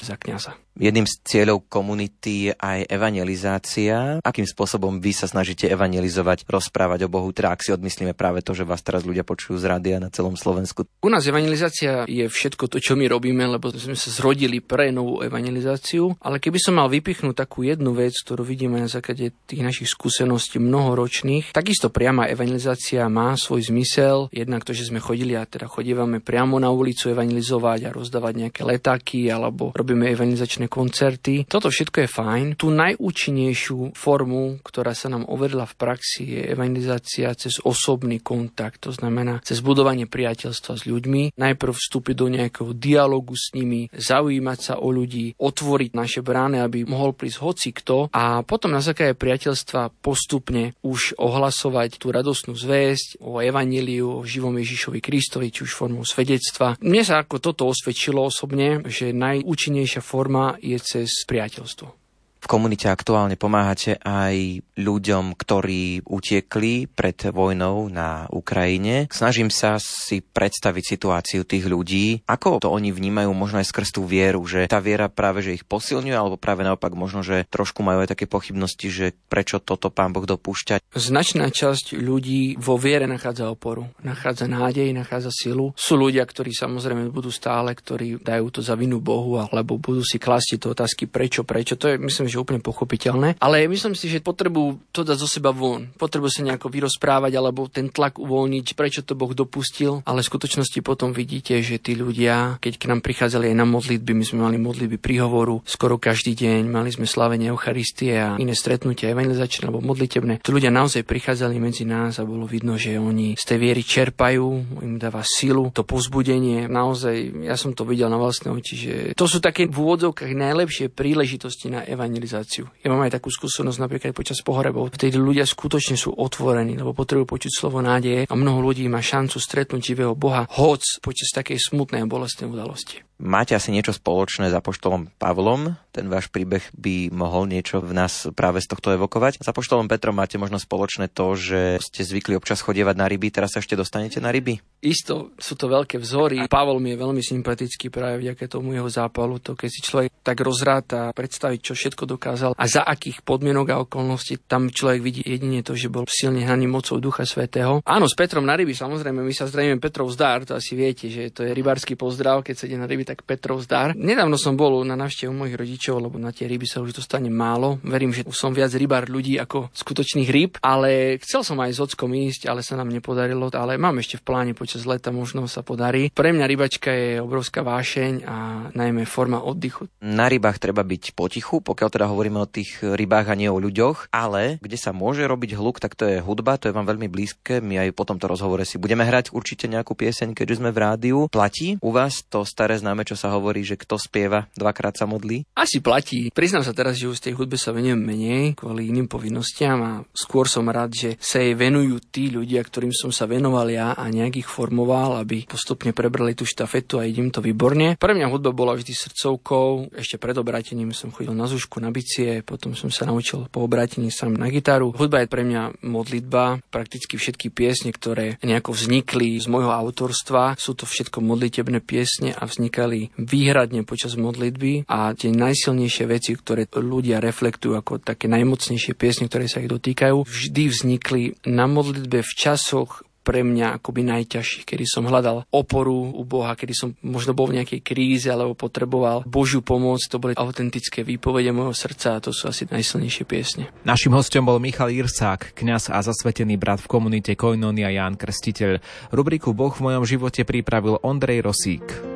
za 0.00 0.16
kňaza. 0.16 0.52
Jedným 0.74 1.06
z 1.06 1.22
cieľov 1.22 1.70
komunity 1.70 2.50
je 2.50 2.52
aj 2.58 2.90
evangelizácia. 2.90 4.18
Akým 4.26 4.42
spôsobom 4.42 4.98
vy 4.98 5.14
sa 5.14 5.30
snažíte 5.30 5.70
evangelizovať, 5.70 6.50
rozprávať 6.50 7.06
o 7.06 7.12
Bohu? 7.12 7.30
Teda 7.30 7.54
ak 7.54 7.62
si 7.62 7.70
odmyslíme 7.70 8.10
práve 8.10 8.42
to, 8.42 8.58
že 8.58 8.66
vás 8.66 8.82
teraz 8.82 9.06
ľudia 9.06 9.22
počujú 9.22 9.54
z 9.54 9.70
rádia 9.70 10.02
na 10.02 10.10
celom 10.10 10.34
Slovensku. 10.34 10.82
U 10.98 11.10
nás 11.14 11.22
evangelizácia 11.30 12.10
je 12.10 12.26
všetko 12.26 12.66
to, 12.66 12.82
čo 12.82 12.98
my 12.98 13.06
robíme, 13.06 13.46
lebo 13.46 13.70
sme 13.70 13.94
sa 13.94 14.10
zrodili 14.10 14.58
pre 14.58 14.90
novú 14.90 15.22
evangelizáciu. 15.22 16.18
Ale 16.18 16.42
keby 16.42 16.58
som 16.58 16.74
mal 16.74 16.90
vypichnúť 16.90 17.46
takú 17.46 17.62
jednu 17.62 17.94
vec, 17.94 18.18
ktorú 18.26 18.42
vidíme 18.42 18.82
na 18.82 18.90
základe 18.90 19.30
tých 19.44 19.60
našich 19.60 19.88
skúseností 19.92 20.56
mnohoročných. 20.56 21.52
Takisto 21.52 21.92
priama 21.92 22.26
evangelizácia 22.32 23.04
má 23.12 23.36
svoj 23.36 23.68
zmysel, 23.68 24.32
jednak 24.32 24.64
to, 24.64 24.72
že 24.72 24.88
sme 24.88 25.04
chodili 25.04 25.36
a 25.36 25.44
teda 25.44 25.68
chodívame 25.68 26.24
priamo 26.24 26.56
na 26.56 26.72
ulicu 26.72 27.12
evangelizovať 27.12 27.80
a 27.88 27.94
rozdávať 27.94 28.32
nejaké 28.40 28.62
letáky 28.64 29.28
alebo 29.28 29.76
robíme 29.76 30.08
evangelizačné 30.08 30.72
koncerty. 30.72 31.44
Toto 31.44 31.68
všetko 31.68 32.04
je 32.04 32.08
fajn. 32.08 32.46
Tú 32.56 32.72
najúčinnejšiu 32.72 33.92
formu, 33.92 34.64
ktorá 34.64 34.96
sa 34.96 35.12
nám 35.12 35.28
overila 35.28 35.68
v 35.68 35.76
praxi, 35.76 36.22
je 36.40 36.42
evangelizácia 36.48 37.28
cez 37.36 37.60
osobný 37.60 38.24
kontakt, 38.24 38.88
to 38.88 38.90
znamená 38.96 39.44
cez 39.44 39.60
budovanie 39.60 40.08
priateľstva 40.08 40.80
s 40.80 40.82
ľuďmi. 40.88 41.36
Najprv 41.36 41.72
vstúpiť 41.76 42.14
do 42.16 42.26
nejakého 42.32 42.72
dialogu 42.72 43.36
s 43.36 43.52
nimi, 43.52 43.92
zaujímať 43.92 44.58
sa 44.58 44.74
o 44.80 44.88
ľudí, 44.88 45.36
otvoriť 45.36 45.90
naše 45.92 46.20
brány, 46.24 46.64
aby 46.64 46.88
mohol 46.88 47.12
prísť 47.12 47.38
hoci 47.44 47.68
kto 47.76 48.08
a 48.08 48.40
potom 48.40 48.72
na 48.72 48.80
základe 48.80 49.12
priateľstva 49.24 50.04
postupne 50.04 50.76
už 50.84 51.16
ohlasovať 51.16 51.96
tú 51.96 52.12
radostnú 52.12 52.52
zväzť 52.52 53.24
o 53.24 53.40
evaníliu, 53.40 54.20
o 54.20 54.26
živom 54.28 54.52
Ježišovi 54.60 55.00
Kristovi, 55.00 55.48
či 55.48 55.64
už 55.64 55.72
formou 55.72 56.04
svedectva. 56.04 56.76
Mne 56.84 57.00
sa 57.00 57.24
ako 57.24 57.40
toto 57.40 57.64
osvedčilo 57.64 58.20
osobne, 58.20 58.84
že 58.84 59.16
najúčinnejšia 59.16 60.04
forma 60.04 60.60
je 60.60 60.76
cez 60.76 61.08
priateľstvo. 61.24 62.04
V 62.44 62.52
komunite 62.52 62.92
aktuálne 62.92 63.40
pomáhate 63.40 63.96
aj 64.04 64.60
ľuďom, 64.74 65.38
ktorí 65.38 66.02
utiekli 66.06 66.90
pred 66.90 67.16
vojnou 67.30 67.86
na 67.90 68.26
Ukrajine. 68.30 69.06
Snažím 69.10 69.48
sa 69.48 69.78
si 69.78 70.20
predstaviť 70.20 70.84
situáciu 70.84 71.46
tých 71.46 71.64
ľudí, 71.66 72.26
ako 72.26 72.58
to 72.62 72.68
oni 72.70 72.90
vnímajú 72.90 73.30
možno 73.30 73.62
aj 73.62 73.70
skrz 73.70 73.94
tú 73.94 74.02
vieru, 74.06 74.42
že 74.46 74.66
tá 74.66 74.82
viera 74.82 75.06
práve 75.06 75.46
že 75.46 75.54
ich 75.54 75.64
posilňuje, 75.66 76.14
alebo 76.16 76.40
práve 76.40 76.66
naopak 76.66 76.94
možno, 76.96 77.22
že 77.22 77.46
trošku 77.50 77.84
majú 77.86 78.02
aj 78.02 78.16
také 78.16 78.26
pochybnosti, 78.26 78.88
že 78.90 79.06
prečo 79.28 79.62
toto 79.62 79.92
pán 79.92 80.10
Boh 80.10 80.26
dopúšťa. 80.26 80.90
Značná 80.94 81.50
časť 81.52 81.94
ľudí 81.94 82.56
vo 82.58 82.80
viere 82.80 83.06
nachádza 83.06 83.50
oporu, 83.50 83.90
nachádza 84.02 84.50
nádej, 84.50 84.90
nachádza 84.96 85.30
silu. 85.30 85.76
Sú 85.78 85.94
ľudia, 85.94 86.24
ktorí 86.26 86.50
samozrejme 86.50 87.12
budú 87.12 87.30
stále, 87.30 87.76
ktorí 87.76 88.22
dajú 88.22 88.46
to 88.50 88.60
za 88.64 88.74
vinu 88.74 88.98
Bohu, 88.98 89.38
alebo 89.38 89.76
budú 89.76 90.02
si 90.02 90.16
klásť 90.16 90.56
to 90.58 90.72
otázky 90.72 91.06
prečo, 91.06 91.44
prečo. 91.44 91.76
To 91.76 91.92
je 91.92 92.00
myslím, 92.00 92.26
že 92.26 92.40
úplne 92.40 92.64
pochopiteľné. 92.64 93.36
Ale 93.38 93.68
myslím 93.68 93.92
si, 93.92 94.08
že 94.08 94.24
potrebu 94.24 94.63
to 94.94 95.00
dať 95.02 95.18
zo 95.20 95.28
seba 95.28 95.50
von. 95.50 95.90
Potrebu 95.96 96.28
sa 96.28 96.46
nejako 96.46 96.70
vyrozprávať 96.70 97.32
alebo 97.36 97.66
ten 97.68 97.90
tlak 97.90 98.16
uvoľniť, 98.20 98.66
prečo 98.78 99.00
to 99.02 99.18
Boh 99.18 99.32
dopustil. 99.32 100.00
Ale 100.08 100.22
v 100.22 100.30
skutočnosti 100.30 100.80
potom 100.80 101.10
vidíte, 101.12 101.58
že 101.60 101.80
tí 101.80 101.98
ľudia, 101.98 102.58
keď 102.60 102.72
k 102.80 102.88
nám 102.88 103.00
prichádzali 103.04 103.52
aj 103.52 103.56
na 103.56 103.66
modlitby, 103.66 104.12
my 104.14 104.24
sme 104.24 104.38
mali 104.46 104.56
modlitby 104.60 104.96
príhovoru 105.00 105.60
skoro 105.64 105.98
každý 106.00 106.32
deň, 106.38 106.70
mali 106.70 106.90
sme 106.94 107.08
slavenie 107.08 107.50
Eucharistie 107.50 108.14
a 108.16 108.36
iné 108.40 108.54
stretnutia 108.54 109.10
evangelizačné 109.12 109.68
alebo 109.68 109.84
modlitebné. 109.84 110.40
Tí 110.40 110.50
ľudia 110.50 110.70
naozaj 110.70 111.02
prichádzali 111.04 111.56
medzi 111.58 111.84
nás 111.84 112.20
a 112.20 112.28
bolo 112.28 112.46
vidno, 112.48 112.78
že 112.78 112.96
oni 112.96 113.34
z 113.34 113.44
tej 113.44 113.58
viery 113.58 113.82
čerpajú, 113.82 114.46
im 114.80 114.96
dáva 114.96 115.24
silu, 115.24 115.72
to 115.74 115.82
pozbudenie. 115.82 116.70
Naozaj, 116.70 117.46
ja 117.48 117.56
som 117.58 117.72
to 117.74 117.82
videl 117.88 118.08
na 118.12 118.20
vlastné 118.20 118.52
oči, 118.52 118.74
že 118.74 118.94
to 119.18 119.26
sú 119.26 119.42
také 119.42 119.66
v 119.66 119.76
úvodzovkách 119.76 120.30
najlepšie 120.30 120.92
príležitosti 120.92 121.72
na 121.72 121.82
evangelizáciu. 121.82 122.70
Ja 122.84 122.88
mám 122.92 123.04
aj 123.06 123.18
takú 123.18 123.32
skúsenosť 123.32 123.78
napríklad 123.80 124.12
počas 124.14 124.40
pohrebov. 124.54 124.94
Vtedy 124.94 125.18
ľudia 125.18 125.42
skutočne 125.42 125.98
sú 125.98 126.14
otvorení, 126.14 126.78
lebo 126.78 126.94
potrebujú 126.94 127.26
počuť 127.34 127.50
slovo 127.50 127.82
nádeje 127.82 128.30
a 128.30 128.34
mnoho 128.38 128.62
ľudí 128.62 128.86
má 128.86 129.02
šancu 129.02 129.42
stretnúť 129.42 129.82
živého 129.82 130.14
Boha, 130.14 130.46
hoc 130.54 130.86
počas 131.02 131.34
takej 131.34 131.58
smutnej 131.58 132.06
a 132.06 132.10
bolestnej 132.10 132.46
udalosti. 132.46 133.02
Máte 133.18 133.58
asi 133.58 133.74
niečo 133.74 133.90
spoločné 133.90 134.50
s 134.50 134.54
Apoštolom 134.54 135.10
Pavlom? 135.18 135.74
Ten 135.94 136.10
váš 136.10 136.26
príbeh 136.26 136.66
by 136.74 137.14
mohol 137.14 137.46
niečo 137.46 137.78
v 137.78 137.94
nás 137.94 138.26
práve 138.34 138.58
z 138.58 138.66
tohto 138.66 138.90
evokovať. 138.98 139.38
S 139.38 139.46
Apoštolom 139.46 139.86
Petrom 139.86 140.18
máte 140.18 140.34
možno 140.42 140.58
spoločné 140.58 141.06
to, 141.06 141.38
že 141.38 141.78
ste 141.78 142.02
zvykli 142.02 142.34
občas 142.34 142.58
chodievať 142.66 142.98
na 142.98 143.06
ryby, 143.06 143.30
teraz 143.30 143.54
sa 143.54 143.62
ešte 143.62 143.78
dostanete 143.78 144.18
na 144.18 144.34
ryby? 144.34 144.58
Isto, 144.82 145.30
sú 145.38 145.54
to 145.54 145.70
veľké 145.70 146.02
vzory. 146.02 146.50
Pavol 146.50 146.82
mi 146.82 146.92
je 146.92 146.98
veľmi 146.98 147.22
sympatický 147.22 147.94
práve 147.94 148.26
vďaka 148.26 148.50
tomu 148.50 148.74
jeho 148.74 148.90
zápalu. 148.90 149.38
To 149.46 149.54
keď 149.54 149.70
si 149.70 149.80
človek 149.86 150.10
tak 150.24 150.42
rozráta 150.42 151.14
predstaviť, 151.14 151.60
čo 151.60 151.72
všetko 151.76 152.04
dokázal 152.08 152.50
a 152.56 152.64
za 152.64 152.80
akých 152.80 153.20
podmienok 153.20 153.66
a 153.70 153.76
okolností 153.84 154.48
tam 154.48 154.72
človek 154.72 155.04
vidí 155.04 155.20
jedine 155.20 155.60
to, 155.60 155.76
že 155.76 155.92
bol 155.92 156.08
silne 156.08 156.40
hnaný 156.40 156.64
mocou 156.64 156.96
Ducha 156.96 157.28
Svetého. 157.28 157.84
Áno, 157.84 158.08
s 158.08 158.16
Petrom 158.16 158.48
na 158.48 158.56
ryby, 158.56 158.72
samozrejme, 158.72 159.20
my 159.20 159.34
sa 159.36 159.44
zdravíme 159.44 159.76
Petrov 159.76 160.08
zdar, 160.08 160.48
to 160.48 160.56
asi 160.56 160.72
viete, 160.72 161.12
že 161.12 161.28
to 161.28 161.44
je 161.44 161.52
rybársky 161.52 161.92
pozdrav, 161.92 162.40
keď 162.40 162.54
sa 162.56 162.64
ide 162.64 162.80
na 162.80 162.88
ryby 162.88 163.04
tak 163.04 163.20
Petrov 163.28 163.60
zdar. 163.60 163.92
Nedávno 163.92 164.40
som 164.40 164.56
bol 164.56 164.80
na 164.88 164.96
návštevu 164.96 165.32
mojich 165.36 165.60
rodičov, 165.60 165.83
lebo 165.92 166.16
na 166.16 166.32
tie 166.32 166.48
ryby 166.48 166.64
sa 166.64 166.80
už 166.80 166.96
dostane 166.96 167.28
málo. 167.28 167.76
Verím, 167.84 168.16
že 168.16 168.24
som 168.32 168.56
viac 168.56 168.72
rybár 168.72 169.12
ľudí 169.12 169.36
ako 169.36 169.68
skutočných 169.74 170.30
ryb, 170.32 170.52
ale 170.64 171.20
chcel 171.20 171.44
som 171.44 171.60
aj 171.60 171.76
s 171.76 171.82
ockom 171.84 172.14
ísť, 172.14 172.48
ale 172.48 172.64
sa 172.64 172.78
nám 172.80 172.88
nepodarilo, 172.88 173.52
ale 173.52 173.76
mám 173.76 174.00
ešte 174.00 174.16
v 174.20 174.24
pláne 174.24 174.52
počas 174.54 174.88
leta, 174.88 175.12
možno 175.12 175.44
sa 175.50 175.60
podarí. 175.60 176.08
Pre 176.14 176.30
mňa 176.30 176.46
rybačka 176.46 176.90
je 176.94 177.20
obrovská 177.20 177.66
vášeň 177.66 178.12
a 178.24 178.36
najmä 178.72 179.04
forma 179.04 179.42
oddychu. 179.42 179.90
Na 180.00 180.30
rybách 180.30 180.62
treba 180.62 180.86
byť 180.86 181.12
potichu, 181.12 181.60
pokiaľ 181.60 181.88
teda 181.90 182.06
hovoríme 182.06 182.38
o 182.38 182.48
tých 182.48 182.80
rybách 182.84 183.32
a 183.32 183.38
nie 183.38 183.50
o 183.50 183.58
ľuďoch, 183.58 184.14
ale 184.14 184.62
kde 184.62 184.78
sa 184.78 184.94
môže 184.94 185.26
robiť 185.26 185.58
hluk, 185.58 185.82
tak 185.82 185.98
to 185.98 186.06
je 186.06 186.22
hudba, 186.22 186.60
to 186.60 186.70
je 186.70 186.76
vám 186.76 186.86
veľmi 186.86 187.10
blízke. 187.10 187.58
My 187.58 187.82
aj 187.82 187.96
po 187.96 188.06
tomto 188.06 188.30
rozhovore 188.30 188.62
si 188.62 188.78
budeme 188.78 189.02
hrať 189.02 189.34
určite 189.34 189.66
nejakú 189.66 189.96
pieseň, 189.96 190.36
keďže 190.36 190.62
sme 190.62 190.70
v 190.70 190.78
rádiu. 190.78 191.18
Platí 191.32 191.80
u 191.80 191.90
vás 191.90 192.22
to 192.28 192.46
staré 192.46 192.76
známe, 192.78 193.02
čo 193.08 193.16
sa 193.16 193.32
hovorí, 193.32 193.64
že 193.64 193.80
kto 193.80 193.96
spieva, 193.96 194.46
dvakrát 194.54 194.94
sa 194.94 195.08
modlí? 195.08 195.48
Asi 195.56 195.73
si 195.74 195.82
platí. 195.82 196.30
Priznám 196.30 196.62
sa 196.62 196.70
teraz, 196.70 196.94
že 196.94 197.10
už 197.10 197.18
tej 197.18 197.34
hudbe 197.34 197.58
sa 197.58 197.74
venujem 197.74 197.98
menej 197.98 198.54
kvôli 198.54 198.94
iným 198.94 199.10
povinnostiam 199.10 199.82
a 199.82 199.92
skôr 200.14 200.46
som 200.46 200.70
rád, 200.70 200.94
že 200.94 201.10
sa 201.18 201.42
jej 201.42 201.58
venujú 201.58 201.98
tí 202.14 202.30
ľudia, 202.30 202.62
ktorým 202.62 202.94
som 202.94 203.10
sa 203.10 203.26
venoval 203.26 203.66
ja 203.74 203.98
a 203.98 204.06
nejak 204.06 204.38
ich 204.38 204.46
formoval, 204.46 205.18
aby 205.18 205.50
postupne 205.50 205.90
prebrali 205.90 206.38
tú 206.38 206.46
štafetu 206.46 207.02
a 207.02 207.10
idem 207.10 207.34
to 207.34 207.42
výborne. 207.42 207.98
Pre 207.98 208.14
mňa 208.14 208.30
hudba 208.30 208.54
bola 208.54 208.78
vždy 208.78 208.94
srdcovkou. 208.94 209.98
Ešte 209.98 210.14
pred 210.22 210.38
obrátením 210.38 210.94
som 210.94 211.10
chodil 211.10 211.34
na 211.34 211.50
zušku, 211.50 211.82
na 211.82 211.90
bicie, 211.90 212.46
potom 212.46 212.78
som 212.78 212.94
sa 212.94 213.10
naučil 213.10 213.50
po 213.50 213.66
obrátení 213.66 214.14
sám 214.14 214.38
na 214.38 214.46
gitaru. 214.54 214.94
Hudba 214.94 215.26
je 215.26 215.32
pre 215.32 215.42
mňa 215.42 215.82
modlitba. 215.82 216.62
Prakticky 216.70 217.18
všetky 217.18 217.50
piesne, 217.50 217.90
ktoré 217.90 218.38
nejako 218.46 218.78
vznikli 218.78 219.42
z 219.42 219.50
môjho 219.50 219.74
autorstva, 219.74 220.54
sú 220.54 220.78
to 220.78 220.86
všetko 220.86 221.18
modlitebné 221.18 221.82
piesne 221.82 222.30
a 222.30 222.46
vznikali 222.46 223.10
výhradne 223.18 223.82
počas 223.82 224.14
modlitby 224.14 224.86
a 224.86 225.10
tie 225.18 225.34
najsilnejšie 225.34 225.63
veci, 226.04 226.30
ktoré 226.36 226.68
ľudia 226.68 227.22
reflektujú 227.22 227.78
ako 227.78 228.02
také 228.02 228.28
najmocnejšie 228.28 228.92
piesne, 228.92 229.30
ktoré 229.30 229.48
sa 229.48 229.64
ich 229.64 229.70
dotýkajú, 229.72 230.26
vždy 230.26 230.62
vznikli 230.68 231.22
na 231.48 231.64
modlitbe 231.64 232.20
v 232.20 232.32
časoch 232.36 233.06
pre 233.24 233.40
mňa 233.40 233.80
akoby 233.80 234.04
najťažších, 234.04 234.68
kedy 234.68 234.84
som 234.84 235.08
hľadal 235.08 235.48
oporu 235.48 236.12
u 236.12 236.22
Boha, 236.28 236.52
kedy 236.52 236.72
som 236.76 236.88
možno 237.00 237.32
bol 237.32 237.48
v 237.48 237.64
nejakej 237.64 237.80
kríze 237.80 238.28
alebo 238.28 238.52
potreboval 238.52 239.24
Božiu 239.24 239.64
pomoc. 239.64 240.04
To 240.12 240.20
boli 240.20 240.36
autentické 240.36 241.00
výpovede 241.00 241.48
môjho 241.50 241.72
srdca 241.72 242.20
a 242.20 242.22
to 242.22 242.36
sú 242.36 242.52
asi 242.52 242.68
najsilnejšie 242.68 243.24
piesne. 243.24 243.72
Našim 243.88 244.12
hostom 244.12 244.44
bol 244.44 244.60
Michal 244.60 244.92
Irsák, 244.92 245.56
kňaz 245.56 245.88
a 245.88 246.04
zasvetený 246.04 246.60
brat 246.60 246.84
v 246.84 246.90
komunite 246.92 247.32
Koinonia 247.32 247.88
Ján 247.88 248.20
Krstiteľ. 248.20 248.84
Rubriku 249.08 249.56
Boh 249.56 249.72
v 249.72 249.88
mojom 249.88 250.04
živote 250.04 250.44
pripravil 250.44 251.00
Ondrej 251.00 251.40
Rosík. 251.48 252.13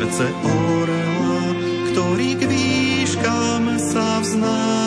srdce 0.00 0.32
orela, 0.48 1.44
ktorý 1.92 2.32
k 2.40 2.42
výškam 2.48 3.76
sa 3.76 4.24
vznáša. 4.24 4.79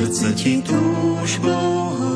srdce 0.00 0.32
ti 0.32 0.62
túžbou 0.64 2.09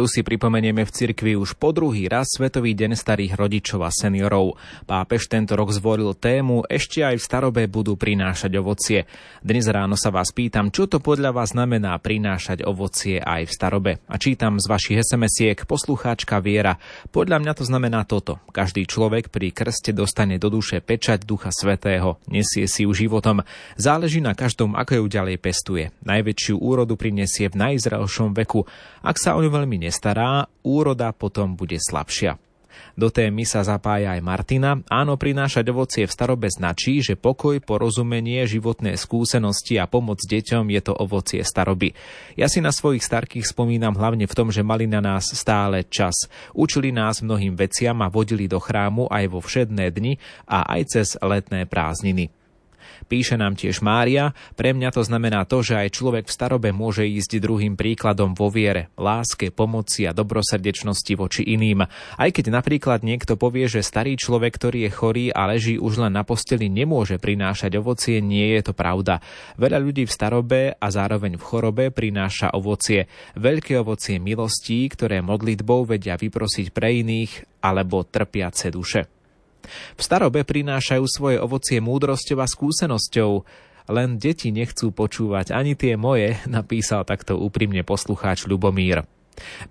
nedeľu 0.00 0.16
si 0.16 0.24
pripomenieme 0.24 0.88
v 0.88 0.94
cirkvi 0.96 1.36
už 1.36 1.60
po 1.60 1.76
druhý 1.76 2.08
raz 2.08 2.32
Svetový 2.32 2.72
deň 2.72 2.96
starých 2.96 3.36
rodičov 3.36 3.84
a 3.84 3.92
seniorov. 3.92 4.56
Pápež 4.88 5.28
tento 5.28 5.52
rok 5.52 5.76
zvolil 5.76 6.16
tému 6.16 6.64
Ešte 6.72 7.04
aj 7.04 7.20
v 7.20 7.26
starobe 7.28 7.62
budú 7.68 8.00
prinášať 8.00 8.48
ovocie. 8.56 9.04
Dnes 9.44 9.68
ráno 9.68 10.00
sa 10.00 10.08
vás 10.08 10.32
pýtam, 10.32 10.72
čo 10.72 10.88
to 10.88 11.04
podľa 11.04 11.36
vás 11.36 11.52
znamená 11.52 11.92
prinášať 12.00 12.64
ovocie 12.64 13.20
aj 13.20 13.44
v 13.44 13.52
starobe. 13.52 13.92
A 14.08 14.16
čítam 14.16 14.56
z 14.56 14.72
vašich 14.72 15.04
SMS-iek 15.04 15.68
poslucháčka 15.68 16.40
Viera. 16.40 16.80
Podľa 17.12 17.36
mňa 17.44 17.52
to 17.60 17.68
znamená 17.68 18.08
toto. 18.08 18.40
Každý 18.56 18.88
človek 18.88 19.28
pri 19.28 19.52
krste 19.52 19.92
dostane 19.92 20.40
do 20.40 20.48
duše 20.48 20.80
pečať 20.80 21.28
Ducha 21.28 21.52
Svetého. 21.52 22.16
Nesie 22.24 22.64
si 22.64 22.88
ju 22.88 22.96
životom. 22.96 23.44
Záleží 23.76 24.24
na 24.24 24.32
každom, 24.32 24.72
ako 24.80 25.04
ju 25.04 25.12
ďalej 25.12 25.36
pestuje. 25.36 25.92
Najväčšiu 26.08 26.56
úrodu 26.56 26.96
prinesie 26.96 27.52
v 27.52 27.68
najzrelšom 27.68 28.32
veku. 28.32 28.64
Ak 29.04 29.20
sa 29.20 29.36
o 29.36 29.44
ňu 29.44 29.52
veľmi 29.52 29.76
nestará, 29.90 30.46
úroda 30.62 31.10
potom 31.10 31.58
bude 31.58 31.74
slabšia. 31.82 32.38
Do 32.94 33.10
témy 33.10 33.42
sa 33.42 33.66
zapája 33.66 34.14
aj 34.14 34.22
Martina. 34.22 34.78
Áno, 34.86 35.18
prinášať 35.18 35.66
ovocie 35.74 36.04
v 36.06 36.14
starobe 36.14 36.46
značí, 36.46 37.02
že 37.02 37.18
pokoj, 37.18 37.58
porozumenie, 37.58 38.46
životné 38.46 38.94
skúsenosti 38.94 39.76
a 39.76 39.90
pomoc 39.90 40.22
deťom 40.22 40.64
je 40.70 40.80
to 40.80 40.94
ovocie 40.94 41.42
staroby. 41.42 41.92
Ja 42.38 42.46
si 42.46 42.62
na 42.62 42.70
svojich 42.70 43.02
starkých 43.02 43.44
spomínam 43.44 43.98
hlavne 43.98 44.30
v 44.30 44.36
tom, 44.38 44.54
že 44.54 44.64
mali 44.64 44.86
na 44.86 45.02
nás 45.02 45.28
stále 45.34 45.82
čas. 45.90 46.30
Učili 46.54 46.94
nás 46.94 47.20
mnohým 47.20 47.58
veciam 47.58 47.98
a 48.00 48.08
vodili 48.08 48.46
do 48.46 48.62
chrámu 48.62 49.10
aj 49.10 49.24
vo 49.28 49.42
všedné 49.42 49.90
dni 49.90 50.16
a 50.46 50.64
aj 50.78 50.80
cez 50.94 51.08
letné 51.20 51.66
prázdniny. 51.66 52.39
Píše 53.06 53.40
nám 53.40 53.56
tiež 53.56 53.80
Mária, 53.80 54.36
pre 54.58 54.76
mňa 54.76 54.90
to 54.92 55.02
znamená 55.06 55.46
to, 55.48 55.64
že 55.64 55.78
aj 55.78 55.94
človek 55.94 56.24
v 56.28 56.34
starobe 56.34 56.68
môže 56.74 57.06
ísť 57.06 57.40
druhým 57.40 57.78
príkladom 57.78 58.34
vo 58.36 58.52
viere, 58.52 58.92
láske, 58.98 59.54
pomoci 59.54 60.04
a 60.04 60.12
dobrosrdečnosti 60.12 61.12
voči 61.16 61.42
iným. 61.46 61.86
Aj 62.16 62.30
keď 62.32 62.52
napríklad 62.52 63.06
niekto 63.06 63.38
povie, 63.38 63.70
že 63.70 63.86
starý 63.86 64.18
človek, 64.18 64.56
ktorý 64.58 64.88
je 64.88 64.90
chorý 64.90 65.26
a 65.30 65.48
leží 65.48 65.78
už 65.78 66.02
len 66.02 66.16
na 66.16 66.26
posteli, 66.26 66.66
nemôže 66.66 67.16
prinášať 67.22 67.78
ovocie, 67.78 68.18
nie 68.18 68.56
je 68.58 68.70
to 68.70 68.72
pravda. 68.74 69.22
Veľa 69.60 69.78
ľudí 69.78 70.04
v 70.08 70.14
starobe 70.14 70.60
a 70.74 70.86
zároveň 70.90 71.36
v 71.38 71.46
chorobe 71.46 71.84
prináša 71.94 72.52
ovocie. 72.56 73.06
Veľké 73.36 73.78
ovocie 73.78 74.18
milostí, 74.18 74.88
ktoré 74.88 75.20
modlitbou 75.20 75.84
vedia 75.84 76.16
vyprosiť 76.16 76.72
pre 76.74 77.04
iných 77.04 77.62
alebo 77.62 78.02
trpiace 78.02 78.72
duše. 78.72 79.19
V 79.94 80.00
starobe 80.00 80.42
prinášajú 80.42 81.04
svoje 81.06 81.36
ovocie 81.38 81.78
múdrosťou 81.78 82.38
a 82.40 82.46
skúsenosťou. 82.48 83.32
Len 83.90 84.22
deti 84.22 84.54
nechcú 84.54 84.94
počúvať 84.94 85.50
ani 85.52 85.74
tie 85.74 85.98
moje, 85.98 86.40
napísal 86.48 87.04
takto 87.04 87.36
úprimne 87.36 87.84
poslucháč 87.84 88.48
Ľubomír. 88.48 89.19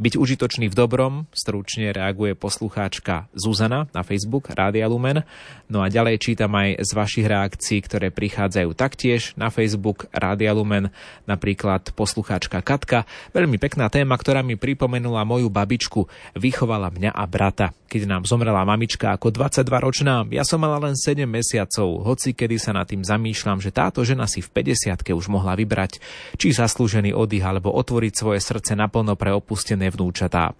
Byť 0.01 0.17
užitočný 0.17 0.69
v 0.71 0.75
dobrom, 0.77 1.13
stručne 1.29 1.93
reaguje 1.93 2.33
poslucháčka 2.33 3.29
Zuzana 3.37 3.85
na 3.93 4.01
Facebook 4.01 4.49
Rádia 4.49 4.89
Lumen. 4.89 5.21
No 5.69 5.85
a 5.85 5.91
ďalej 5.91 6.21
čítam 6.21 6.53
aj 6.57 6.81
z 6.81 6.91
vašich 6.97 7.27
reakcií, 7.29 7.79
ktoré 7.85 8.09
prichádzajú 8.09 8.73
taktiež 8.73 9.37
na 9.37 9.53
Facebook 9.53 10.09
Rádia 10.09 10.53
Lumen, 10.57 10.89
napríklad 11.29 11.93
poslucháčka 11.93 12.65
Katka. 12.65 13.05
Veľmi 13.35 13.61
pekná 13.61 13.87
téma, 13.93 14.17
ktorá 14.17 14.41
mi 14.41 14.57
pripomenula 14.57 15.21
moju 15.27 15.47
babičku. 15.53 16.09
Vychovala 16.37 16.89
mňa 16.89 17.11
a 17.13 17.23
brata. 17.29 17.69
Keď 17.89 18.05
nám 18.05 18.23
zomrela 18.29 18.61
mamička 18.65 19.17
ako 19.17 19.33
22-ročná, 19.33 20.29
ja 20.29 20.45
som 20.45 20.61
mala 20.61 20.77
len 20.77 20.93
7 20.93 21.25
mesiacov, 21.25 22.05
hoci 22.05 22.37
kedy 22.37 22.61
sa 22.61 22.69
nad 22.73 22.85
tým 22.85 23.01
zamýšľam, 23.01 23.57
že 23.61 23.73
táto 23.73 24.05
žena 24.05 24.29
si 24.29 24.45
v 24.45 24.49
50 24.53 25.01
už 25.09 25.25
mohla 25.29 25.57
vybrať, 25.57 25.97
či 26.37 26.53
zaslúžený 26.53 27.17
oddych 27.17 27.41
alebo 27.41 27.73
otvoriť 27.73 28.13
svoje 28.13 28.39
srdce 28.45 28.77
naplno 28.77 29.17
pre 29.17 29.33
opustené 29.49 29.89
vnúčatá. 29.89 30.53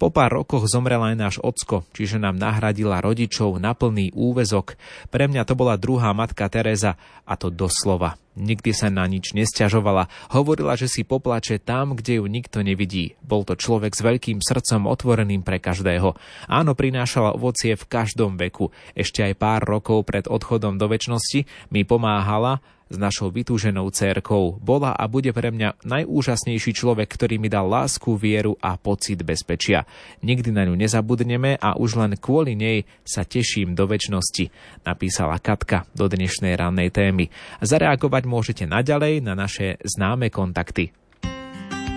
Po 0.00 0.08
pár 0.08 0.40
rokoch 0.40 0.64
zomrel 0.64 1.04
aj 1.04 1.16
náš 1.20 1.36
ocko, 1.44 1.84
čiže 1.92 2.16
nám 2.16 2.40
nahradila 2.40 3.04
rodičov 3.04 3.60
na 3.60 3.76
plný 3.76 4.16
úvezok. 4.16 4.80
Pre 5.12 5.28
mňa 5.28 5.44
to 5.44 5.52
bola 5.52 5.76
druhá 5.76 6.16
matka 6.16 6.48
Teresa 6.48 6.96
a 7.28 7.36
to 7.36 7.52
doslova. 7.52 8.16
Nikdy 8.40 8.72
sa 8.72 8.88
na 8.88 9.04
nič 9.04 9.36
nesťažovala. 9.36 10.08
Hovorila, 10.32 10.72
že 10.72 10.88
si 10.88 11.04
poplače 11.04 11.60
tam, 11.60 11.92
kde 11.92 12.16
ju 12.16 12.24
nikto 12.24 12.64
nevidí. 12.64 13.20
Bol 13.20 13.44
to 13.44 13.52
človek 13.60 13.92
s 13.92 14.00
veľkým 14.00 14.40
srdcom 14.40 14.88
otvoreným 14.88 15.44
pre 15.44 15.60
každého. 15.60 16.16
Áno, 16.48 16.72
prinášala 16.72 17.36
ovocie 17.36 17.76
v 17.76 17.84
každom 17.84 18.40
veku. 18.40 18.72
Ešte 18.96 19.20
aj 19.20 19.36
pár 19.36 19.60
rokov 19.68 20.08
pred 20.08 20.24
odchodom 20.24 20.80
do 20.80 20.88
väčšnosti 20.88 21.44
mi 21.68 21.84
pomáhala 21.84 22.64
s 22.90 22.96
našou 22.98 23.30
vytúženou 23.30 23.86
cérkou. 23.94 24.58
Bola 24.58 24.90
a 24.92 25.06
bude 25.06 25.30
pre 25.30 25.54
mňa 25.54 25.86
najúžasnejší 25.86 26.74
človek, 26.74 27.06
ktorý 27.06 27.38
mi 27.38 27.46
dal 27.46 27.70
lásku, 27.70 28.18
vieru 28.18 28.58
a 28.58 28.74
pocit 28.74 29.22
bezpečia. 29.22 29.86
Nikdy 30.26 30.50
na 30.50 30.66
ňu 30.66 30.74
nezabudneme 30.74 31.54
a 31.62 31.78
už 31.78 32.02
len 32.02 32.18
kvôli 32.18 32.58
nej 32.58 32.82
sa 33.06 33.22
teším 33.22 33.78
do 33.78 33.86
väčšnosti, 33.86 34.50
napísala 34.82 35.38
Katka 35.38 35.86
do 35.94 36.10
dnešnej 36.10 36.58
rannej 36.58 36.90
témy. 36.90 37.30
Zareagovať 37.62 38.22
môžete 38.26 38.64
naďalej 38.66 39.22
na 39.22 39.38
naše 39.38 39.78
známe 39.86 40.28
kontakty 40.28 40.90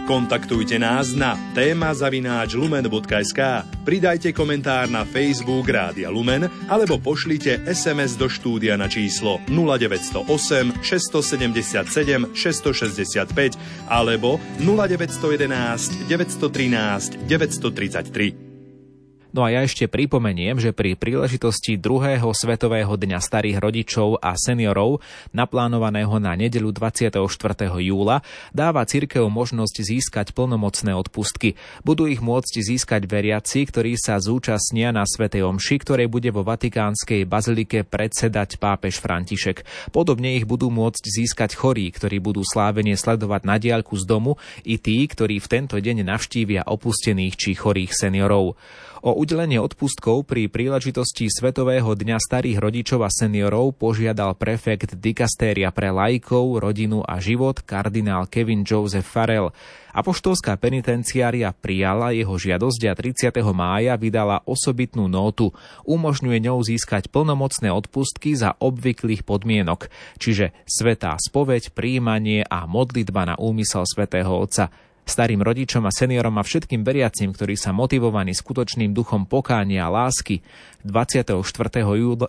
Kontaktujte 0.03 0.75
nás 0.75 1.15
na 1.15 1.39
téma 1.55 1.95
zavináč 1.95 2.59
lumen.sk, 2.59 3.39
pridajte 3.87 4.35
komentár 4.35 4.91
na 4.91 5.07
Facebook 5.07 5.63
Rádia 5.63 6.11
Lumen 6.11 6.51
alebo 6.67 6.99
pošlite 6.99 7.63
SMS 7.63 8.19
do 8.19 8.27
štúdia 8.27 8.75
na 8.75 8.91
číslo 8.91 9.39
0908 9.47 10.83
677 10.83 12.35
665 12.35 13.55
alebo 13.87 14.43
0911 14.59 16.11
913 16.11 17.23
933. 17.23 18.42
No 19.33 19.41
a 19.41 19.49
ja 19.49 19.65
ešte 19.65 19.89
pripomeniem, 19.89 20.61
že 20.61 20.77
pri 20.77 20.93
príležitosti 20.93 21.73
druhého 21.73 22.29
Svetového 22.37 22.93
dňa 22.93 23.17
starých 23.17 23.57
rodičov 23.57 24.21
a 24.21 24.37
seniorov, 24.37 25.01
naplánovaného 25.33 26.21
na 26.21 26.37
nedelu 26.37 26.69
24. 26.69 27.17
júla, 27.81 28.21
dáva 28.53 28.85
cirkev 28.85 29.25
možnosť 29.33 29.75
získať 29.81 30.37
plnomocné 30.37 30.93
odpustky. 30.93 31.57
Budú 31.81 32.05
ich 32.05 32.21
môcť 32.21 32.61
získať 32.61 33.09
veriaci, 33.09 33.65
ktorí 33.65 33.97
sa 33.97 34.21
zúčastnia 34.21 34.93
na 34.93 35.01
Svetej 35.01 35.49
Omši, 35.49 35.81
ktorej 35.81 36.13
bude 36.13 36.29
vo 36.29 36.45
Vatikánskej 36.45 37.25
bazilike 37.25 37.89
predsedať 37.89 38.61
pápež 38.61 39.01
František. 39.01 39.65
Podobne 39.89 40.37
ich 40.37 40.45
budú 40.45 40.69
môcť 40.69 41.01
získať 41.09 41.57
chorí, 41.57 41.89
ktorí 41.89 42.21
budú 42.21 42.45
slávenie 42.45 42.93
sledovať 42.93 43.49
na 43.49 43.57
diaľku 43.57 43.97
z 43.97 44.05
domu, 44.05 44.37
i 44.61 44.77
tí, 44.77 45.01
ktorí 45.09 45.41
v 45.41 45.49
tento 45.49 45.81
deň 45.81 46.05
navštívia 46.05 46.69
opustených 46.69 47.33
či 47.33 47.57
chorých 47.57 47.97
seniorov. 47.97 48.53
O 49.03 49.19
udelenie 49.23 49.55
odpustkov 49.55 50.27
pri 50.27 50.51
príležitosti 50.51 51.31
Svetového 51.31 51.95
dňa 51.95 52.19
starých 52.19 52.59
rodičov 52.59 53.07
a 53.07 53.09
seniorov 53.09 53.71
požiadal 53.79 54.35
prefekt 54.35 54.99
dikastéria 54.99 55.71
pre 55.71 55.95
lajkov, 55.95 56.59
rodinu 56.59 56.99
a 57.07 57.23
život 57.23 57.63
kardinál 57.63 58.27
Kevin 58.27 58.67
Joseph 58.67 59.07
Farrell. 59.07 59.55
Apoštolská 59.95 60.59
penitenciária 60.59 61.55
prijala 61.55 62.11
jeho 62.11 62.35
žiadosť 62.35 62.81
a 62.83 62.93
30. 62.99 63.31
mája 63.55 63.95
vydala 63.95 64.43
osobitnú 64.43 65.07
nótu. 65.07 65.55
Umožňuje 65.87 66.43
ňou 66.43 66.59
získať 66.59 67.07
plnomocné 67.07 67.71
odpustky 67.71 68.35
za 68.35 68.59
obvyklých 68.59 69.23
podmienok, 69.23 69.87
čiže 70.19 70.51
svetá 70.67 71.15
spoveď, 71.15 71.71
príjmanie 71.71 72.43
a 72.43 72.67
modlitba 72.67 73.23
na 73.23 73.35
úmysel 73.39 73.87
svätého 73.87 74.35
Otca 74.35 74.67
starým 75.03 75.43
rodičom 75.43 75.83
a 75.83 75.91
seniorom 75.91 76.39
a 76.39 76.43
všetkým 76.43 76.81
veriacim, 76.81 77.35
ktorí 77.35 77.59
sa 77.59 77.75
motivovaní 77.75 78.31
skutočným 78.31 78.95
duchom 78.95 79.27
pokánia 79.27 79.87
a 79.87 79.93
lásky 79.93 80.39
24. 80.83 81.39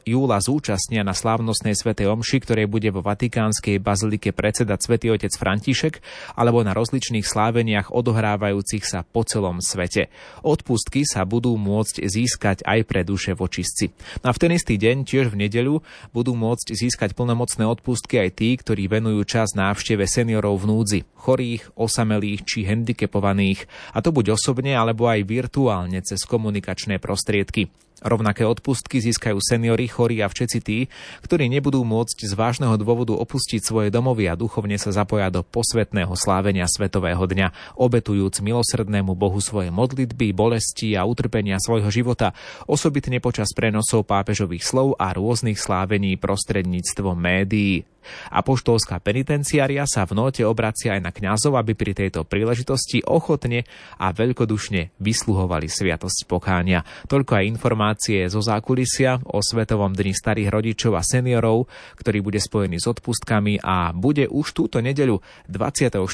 júla 0.07 0.39
zúčastnia 0.39 1.03
na 1.03 1.11
slávnostnej 1.11 1.75
svätej 1.75 2.07
omši, 2.07 2.39
ktorej 2.39 2.71
bude 2.71 2.87
vo 2.95 3.03
Vatikánskej 3.03 3.83
bazilike 3.83 4.31
predsedať 4.31 4.79
svätý 4.79 5.11
otec 5.11 5.35
František, 5.35 5.99
alebo 6.39 6.63
na 6.63 6.71
rozličných 6.71 7.27
sláveniach 7.27 7.91
odohrávajúcich 7.91 8.87
sa 8.87 9.03
po 9.03 9.27
celom 9.27 9.59
svete. 9.59 10.07
Odpustky 10.47 11.03
sa 11.03 11.27
budú 11.27 11.59
môcť 11.59 12.07
získať 12.07 12.63
aj 12.63 12.81
pre 12.87 13.03
duše 13.03 13.35
vočistci. 13.35 13.91
No 14.23 14.31
a 14.31 14.33
v 14.33 14.39
ten 14.47 14.55
istý 14.55 14.79
deň, 14.79 15.03
tiež 15.03 15.35
v 15.35 15.51
nedeľu, 15.51 15.83
budú 16.15 16.39
môcť 16.39 16.79
získať 16.79 17.19
plnomocné 17.19 17.67
odpustky 17.67 18.23
aj 18.23 18.39
tí, 18.39 18.55
ktorí 18.55 18.87
venujú 18.87 19.27
čas 19.27 19.59
návšteve 19.59 20.07
seniorov 20.07 20.63
v 20.63 20.71
núdzi, 20.71 21.01
chorých, 21.19 21.75
osamelých 21.75 22.47
či 22.47 22.63
handicapovaných, 22.71 23.67
a 23.91 23.99
to 23.99 24.15
buď 24.15 24.39
osobne 24.39 24.79
alebo 24.79 25.11
aj 25.11 25.27
virtuálne 25.27 25.99
cez 26.07 26.23
komunikačné 26.23 27.03
prostriedky. 27.03 27.67
Rovnaké 28.05 28.45
odpustky 28.45 29.01
získajú 29.01 29.41
seniory, 29.41 29.89
chorí 29.89 30.21
a 30.21 30.29
všetci 30.29 30.59
tí, 30.61 30.93
ktorí 31.25 31.49
nebudú 31.49 31.81
môcť 31.89 32.29
z 32.29 32.37
vážneho 32.37 32.77
dôvodu 32.77 33.17
opustiť 33.17 33.65
svoje 33.65 33.89
domovy 33.89 34.29
a 34.29 34.37
duchovne 34.37 34.77
sa 34.77 34.93
zapoja 34.93 35.33
do 35.33 35.41
posvetného 35.41 36.13
slávenia 36.13 36.69
Svetového 36.69 37.25
dňa, 37.25 37.81
obetujúc 37.81 38.45
milosrdnému 38.45 39.17
Bohu 39.17 39.41
svoje 39.41 39.73
modlitby, 39.73 40.37
bolesti 40.37 40.93
a 41.01 41.09
utrpenia 41.09 41.57
svojho 41.57 41.89
života, 41.89 42.37
osobitne 42.69 43.25
počas 43.25 43.57
prenosov 43.57 44.05
pápežových 44.05 44.69
slov 44.69 45.01
a 45.01 45.17
rôznych 45.17 45.57
slávení 45.57 46.21
prostredníctvom 46.21 47.17
médií. 47.17 47.89
Apoštolská 48.31 49.01
penitenciária 49.01 49.85
sa 49.89 50.05
v 50.05 50.17
note 50.19 50.43
obracia 50.47 50.95
aj 50.95 51.01
na 51.03 51.11
kňazov, 51.11 51.57
aby 51.59 51.73
pri 51.75 51.93
tejto 51.97 52.29
príležitosti 52.29 53.03
ochotne 53.05 53.67
a 53.99 54.13
veľkodušne 54.13 54.97
vysluhovali 55.01 55.67
sviatosť 55.67 56.29
pokánia. 56.29 56.87
Toľko 57.09 57.33
aj 57.41 57.45
informácie 57.49 58.21
zo 58.29 58.45
zákulisia 58.45 59.21
o 59.25 59.41
Svetovom 59.41 59.97
dni 59.97 60.13
starých 60.15 60.53
rodičov 60.53 60.93
a 60.95 61.03
seniorov, 61.03 61.67
ktorý 61.99 62.21
bude 62.21 62.41
spojený 62.41 62.79
s 62.79 62.87
odpustkami 62.91 63.61
a 63.65 63.91
bude 63.97 64.29
už 64.29 64.53
túto 64.53 64.79
nedeľu 64.85 65.25
24. 65.49 66.05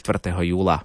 júla. 0.47 0.83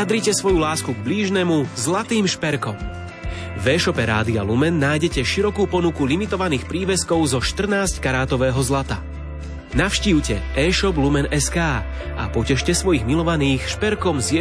Vyjadrite 0.00 0.32
svoju 0.32 0.56
lásku 0.56 0.96
k 0.96 1.04
blížnemu 1.04 1.68
zlatým 1.76 2.24
šperkom. 2.24 2.72
V 3.60 3.64
e-shope 3.68 4.00
Rádia 4.00 4.40
Lumen 4.40 4.80
nájdete 4.80 5.20
širokú 5.20 5.68
ponuku 5.68 6.08
limitovaných 6.08 6.64
príveskov 6.64 7.20
zo 7.28 7.36
14 7.36 8.00
karátového 8.00 8.56
zlata. 8.64 9.04
Navštívte 9.76 10.40
e-shop 10.56 10.96
Lumen.sk 10.96 11.84
a 12.16 12.24
potešte 12.32 12.72
svojich 12.72 13.04
milovaných 13.04 13.68
šperkom 13.68 14.24
z 14.24 14.32